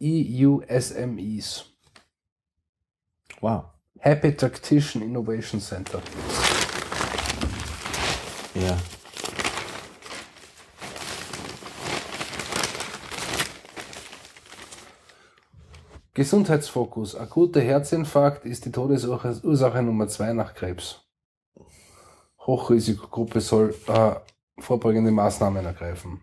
[0.00, 1.64] EU SMEs.
[3.40, 3.64] Wow.
[3.98, 6.00] Happy Tactician Innovation Center.
[8.54, 8.76] Ja.
[16.14, 17.14] Gesundheitsfokus.
[17.14, 21.04] Akuter Herzinfarkt ist die Todesursache Ursache Nummer zwei nach Krebs.
[22.40, 24.14] Hochrisikogruppe soll äh,
[24.60, 26.20] vorbeugende Maßnahmen ergreifen.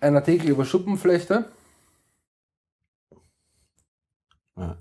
[0.00, 1.50] Ein Artikel über Schuppenflechte.
[4.60, 4.76] Ja.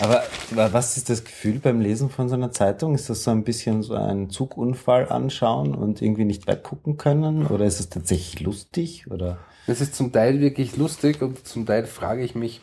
[0.00, 2.94] Aber wa- was ist das Gefühl beim Lesen von so einer Zeitung?
[2.94, 7.46] Ist das so ein bisschen so ein Zugunfall anschauen und irgendwie nicht weggucken können?
[7.46, 9.10] Oder ist es tatsächlich lustig?
[9.10, 9.38] Oder?
[9.66, 12.62] Das ist zum Teil wirklich lustig und zum Teil frage ich mich,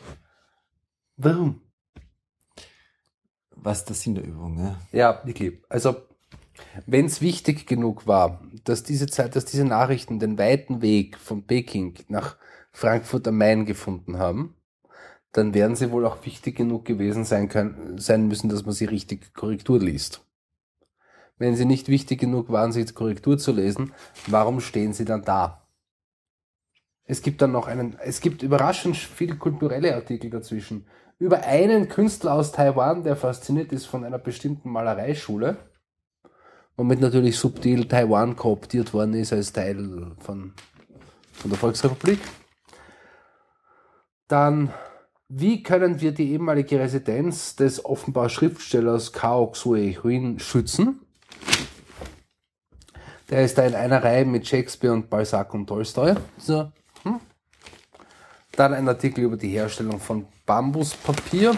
[1.16, 1.62] warum?
[3.56, 4.80] Was ist der Sinn der Übung, ja?
[4.92, 5.60] Ja, wirklich.
[5.70, 5.96] Also,
[6.86, 11.46] wenn es wichtig genug war, dass diese Zeit, dass diese Nachrichten den weiten Weg von
[11.46, 12.38] Peking nach
[12.72, 14.56] Frankfurt am Main gefunden haben,
[15.32, 18.86] dann werden sie wohl auch wichtig genug gewesen sein können, sein müssen, dass man sie
[18.86, 20.22] richtig Korrektur liest.
[21.38, 23.94] Wenn sie nicht wichtig genug waren, sie Korrektur zu lesen,
[24.26, 25.68] warum stehen sie dann da?
[27.04, 30.88] Es gibt dann noch einen, es gibt überraschend viele kulturelle Artikel dazwischen.
[31.20, 35.58] Über einen Künstler aus Taiwan, der fasziniert ist von einer bestimmten Malereischule,
[36.76, 40.54] womit natürlich subtil Taiwan kooptiert worden ist als Teil von,
[41.32, 42.20] von der Volksrepublik.
[44.28, 44.74] Dann,
[45.30, 51.02] wie können wir die ehemalige Residenz des offenbar Schriftstellers Kao Xue Huin schützen?
[53.30, 56.16] Der ist da in einer Reihe mit Shakespeare und Balzac und Tolstoi.
[56.38, 56.72] So.
[57.04, 57.20] Hm?
[58.54, 61.58] Dann ein Artikel über die Herstellung von Bambuspapier.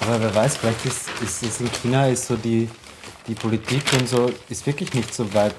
[0.00, 2.68] Aber wer weiß, vielleicht ist, ist, ist in China ist so die,
[3.26, 5.54] die Politik und so ist wirklich nicht so weit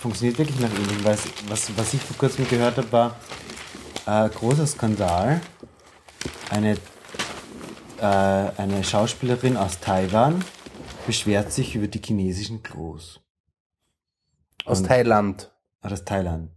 [0.00, 3.16] funktioniert wirklich nach Indien, weil was, was ich vor kurzem gehört habe, war
[4.06, 5.40] äh, großer Skandal.
[6.48, 6.76] Eine,
[7.98, 10.42] äh, eine Schauspielerin aus Taiwan
[11.06, 13.20] beschwert sich über die chinesischen Klos.
[14.64, 15.52] Aus Und- Thailand.
[15.82, 16.50] Ah, ist Thailand.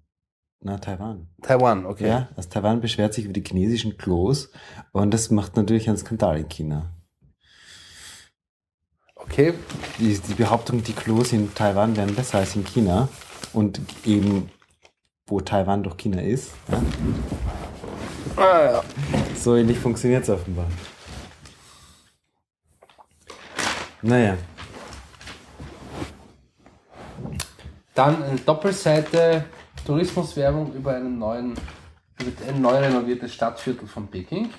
[0.61, 1.27] Na, Taiwan.
[1.41, 2.07] Taiwan, okay.
[2.07, 4.49] Ja, aus Taiwan beschwert sich über die chinesischen Klos
[4.93, 6.93] und das macht natürlich einen Skandal in China.
[9.15, 9.53] Okay.
[9.99, 13.09] Die, die Behauptung, die Klos in Taiwan wären besser als in China
[13.53, 14.49] und eben
[15.27, 16.81] wo Taiwan doch China ist, ja,
[18.35, 18.83] Ah, ja.
[19.39, 20.67] so ähnlich funktioniert es offenbar.
[24.01, 24.37] Naja,
[27.95, 29.45] Dann eine Doppelseite
[29.85, 31.53] Tourismuswerbung über einen neuen,
[32.19, 34.49] über ein neu renoviertes Stadtviertel von Peking.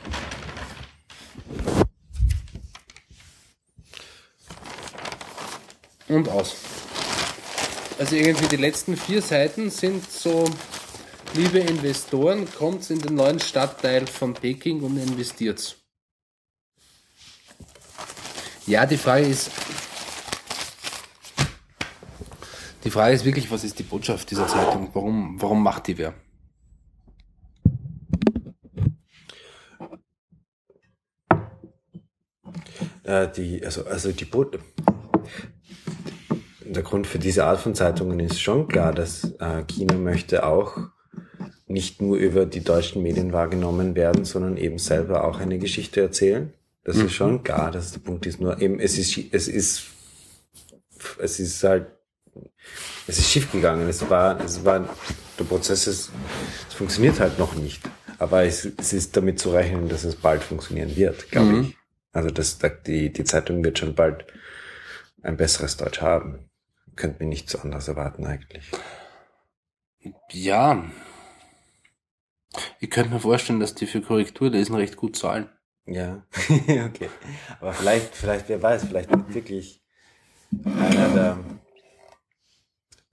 [6.09, 6.74] Und aus.
[7.99, 10.45] Also irgendwie die letzten vier Seiten sind so,
[11.35, 15.77] liebe Investoren, kommt in den neuen Stadtteil von Peking und investiert.
[18.67, 19.51] Ja, die Frage ist,
[22.85, 24.91] die Frage ist wirklich, was ist die Botschaft dieser Zeitung?
[24.93, 26.15] Warum, warum macht die wer?
[33.05, 34.59] äh, die, also, also die Boot.
[36.75, 40.77] Der Grund für diese Art von Zeitungen ist schon klar, dass äh, China möchte auch
[41.67, 46.53] nicht nur über die deutschen Medien wahrgenommen werden, sondern eben selber auch eine Geschichte erzählen.
[46.85, 48.41] Das ist schon klar, dass der Punkt ist.
[48.41, 49.85] Nur eben, es ist, es ist,
[51.19, 51.87] es ist halt,
[53.07, 53.89] es ist schief gegangen.
[53.89, 54.89] Es war, es war,
[55.39, 56.11] der Prozess ist,
[56.69, 57.83] es funktioniert halt noch nicht.
[58.19, 61.61] Aber es, es ist damit zu rechnen, dass es bald funktionieren wird, glaube Mhm.
[61.63, 61.77] ich.
[62.13, 64.27] Also das, die, die Zeitung wird schon bald
[65.23, 66.51] ein besseres Deutsch haben.
[66.97, 68.71] Könnte mir nichts anderes erwarten eigentlich.
[70.31, 70.85] Ja.
[72.79, 75.49] Ich könnte mir vorstellen, dass die für Korrekturlesen recht gut zahlen.
[75.87, 76.25] Ja,
[76.87, 77.11] okay.
[77.61, 79.83] Aber vielleicht, vielleicht, wer weiß, vielleicht wird wirklich
[80.65, 81.39] einer der,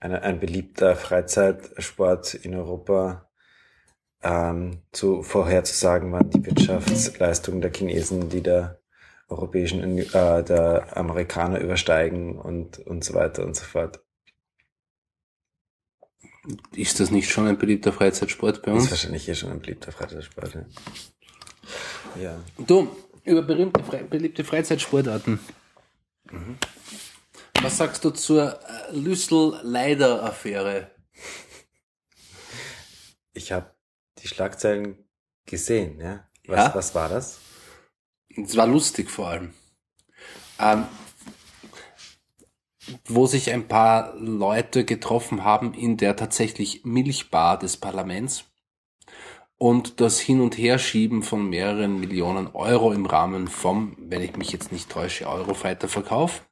[0.00, 3.30] einer, ein beliebter Freizeitsport in Europa
[4.22, 8.81] ähm, zu vorherzusagen, wann die Wirtschaftsleistungen der Chinesen die der
[9.32, 14.00] europäischen, äh, der Amerikaner übersteigen und, und so weiter und so fort.
[16.74, 18.90] Ist das nicht schon ein beliebter Freizeitsport bei Ist uns?
[18.90, 20.54] wahrscheinlich hier schon ein beliebter Freizeitsport.
[20.54, 20.64] Ja.
[22.20, 22.40] ja.
[22.58, 22.88] Du,
[23.24, 25.38] über berühmte, Fre beliebte Freizeitsportarten.
[27.62, 30.90] Was sagst du zur äh, Lüssel-Leider-Affäre?
[33.34, 33.70] Ich habe
[34.18, 34.98] die Schlagzeilen
[35.46, 36.28] gesehen, ja.
[36.46, 36.74] Was, Ja?
[36.74, 37.38] was war das?
[38.36, 39.52] Es war lustig vor allem.
[40.58, 40.84] Ähm,
[43.06, 48.44] wo sich ein paar Leute getroffen haben in der tatsächlich Milchbar des Parlaments
[49.58, 54.50] und das Hin- und Herschieben von mehreren Millionen Euro im Rahmen vom, wenn ich mich
[54.50, 56.44] jetzt nicht täusche, Eurofighter-Verkauf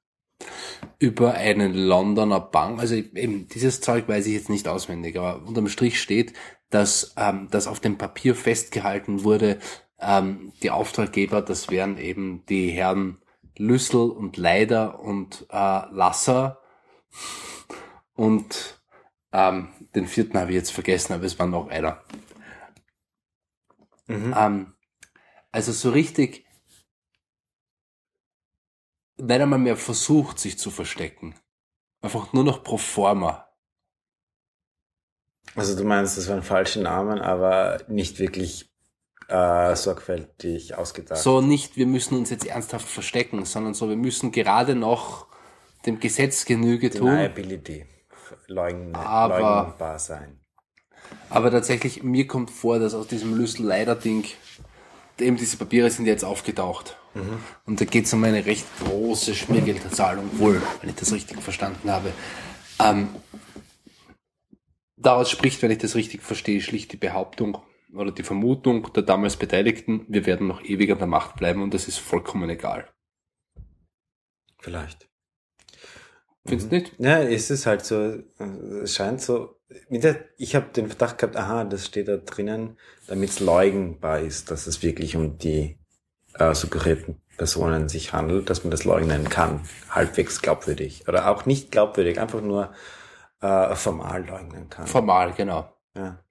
[0.99, 5.69] über einen Londoner Bank, also eben dieses Zeug weiß ich jetzt nicht auswendig, aber unterm
[5.69, 6.33] Strich steht,
[6.71, 9.59] dass ähm, das auf dem Papier festgehalten wurde,
[10.01, 13.21] ähm, die Auftraggeber, das wären eben die Herren
[13.57, 15.55] Lüssel und Leider und äh,
[15.91, 16.61] Lasser
[18.15, 18.81] und
[19.33, 22.03] ähm, den vierten habe ich jetzt vergessen, aber es war noch einer.
[24.07, 24.35] Mhm.
[24.37, 24.75] Ähm,
[25.53, 26.47] also so richtig,
[29.19, 31.35] nicht einmal mehr versucht, sich zu verstecken.
[32.01, 33.47] Einfach nur noch pro forma.
[35.55, 38.70] Also du meinst, das waren falsche Namen, aber nicht wirklich
[39.31, 41.21] äh, sorgfältig ausgedacht.
[41.21, 45.27] So nicht, wir müssen uns jetzt ernsthaft verstecken, sondern so, wir müssen gerade noch
[45.87, 47.07] dem Gesetz Genüge tun.
[47.07, 47.87] Deniability.
[48.47, 50.41] Leugnen, Aber- leugnbar sein.
[51.29, 54.25] Aber tatsächlich, mir kommt vor, dass aus diesem Lüssel-Leider-Ding,
[55.19, 56.97] eben diese Papiere sind jetzt aufgetaucht.
[57.67, 61.91] Und da geht es um eine recht große Schmiergeldzahlung, wohl, wenn ich das richtig verstanden
[61.91, 62.13] habe.
[62.81, 63.09] Ähm,
[64.97, 67.59] daraus spricht, wenn ich das richtig verstehe, schlicht die Behauptung
[67.95, 71.75] oder die Vermutung der damals Beteiligten, wir werden noch ewig an der Macht bleiben und
[71.75, 72.89] das ist vollkommen egal.
[74.59, 75.09] Vielleicht.
[76.47, 76.93] Findest du nicht?
[76.99, 78.19] Ja, es ist halt so,
[78.83, 79.61] es scheint so,
[80.39, 84.67] ich habe den Verdacht gehabt, aha, das steht da drinnen, damit es leugnbar ist, dass
[84.67, 85.79] es wirklich um die
[86.35, 91.07] äh, suggerierten Personen sich handelt, dass man das leugnen kann, halbwegs glaubwürdig.
[91.09, 92.73] Oder auch nicht glaubwürdig, einfach nur
[93.41, 94.87] äh, formal leugnen kann.
[94.87, 95.73] Formal, genau.
[95.95, 96.23] ja,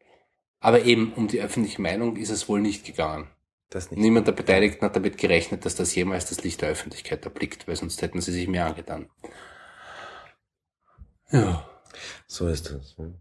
[0.59, 3.29] Aber eben um die öffentliche Meinung ist es wohl nicht gegangen.
[3.69, 3.99] das nicht.
[3.99, 7.75] Niemand der Beteiligten hat damit gerechnet, dass das jemals das Licht der Öffentlichkeit erblickt, weil
[7.75, 9.09] sonst hätten sie sich mehr angetan.
[11.31, 11.65] Ja.
[12.27, 12.97] So ist das.
[12.97, 13.13] ne?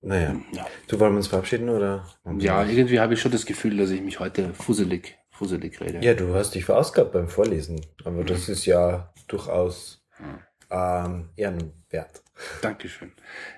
[0.00, 0.36] Naja.
[0.52, 2.04] Ja, Du wollen wir uns verabschieden oder?
[2.38, 6.04] ja irgendwie habe ich schon das Gefühl, dass ich mich heute fuselig, fuselig rede.
[6.04, 7.80] Ja, du hast dich verausgabt beim Vorlesen.
[8.04, 10.04] Aber das ist ja durchaus
[10.72, 12.22] ähm, ehrenwert.
[12.62, 13.12] Dankeschön.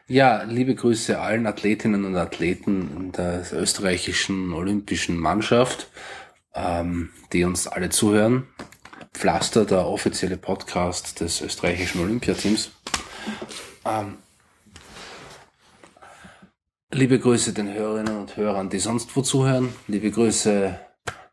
[0.08, 5.88] Ja, liebe Grüße allen Athletinnen und Athleten der österreichischen olympischen Mannschaft,
[6.54, 8.48] ähm, die uns alle zuhören.
[9.14, 12.72] Pflaster, der offizielle Podcast des österreichischen Olympiateams.
[13.86, 14.18] Ähm,
[16.92, 19.72] liebe Grüße den Hörerinnen und Hörern, die sonst wo zuhören.
[19.86, 20.78] Liebe Grüße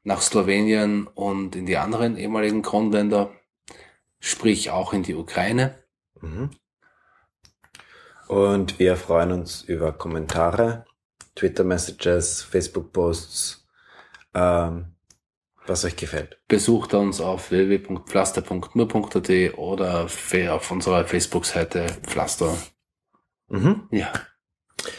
[0.04, 3.32] nach Slowenien und in die anderen ehemaligen Kronländer,
[4.22, 5.76] sprich auch in die Ukraine.
[6.22, 6.52] Mhm.
[8.30, 10.86] Und wir freuen uns über Kommentare,
[11.36, 13.68] Twitter-Messages, Facebook-Posts,
[14.34, 14.96] ähm,
[15.68, 16.40] was euch gefällt.
[16.48, 22.56] Besucht uns auf www.pflaster.nur.at oder auf unserer Facebook-Seite Pflaster.
[23.50, 23.90] Mhm.
[23.92, 24.14] Ja.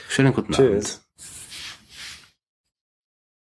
[0.08, 0.96] Schönen guten Tschüss.
[0.96, 1.01] Abend.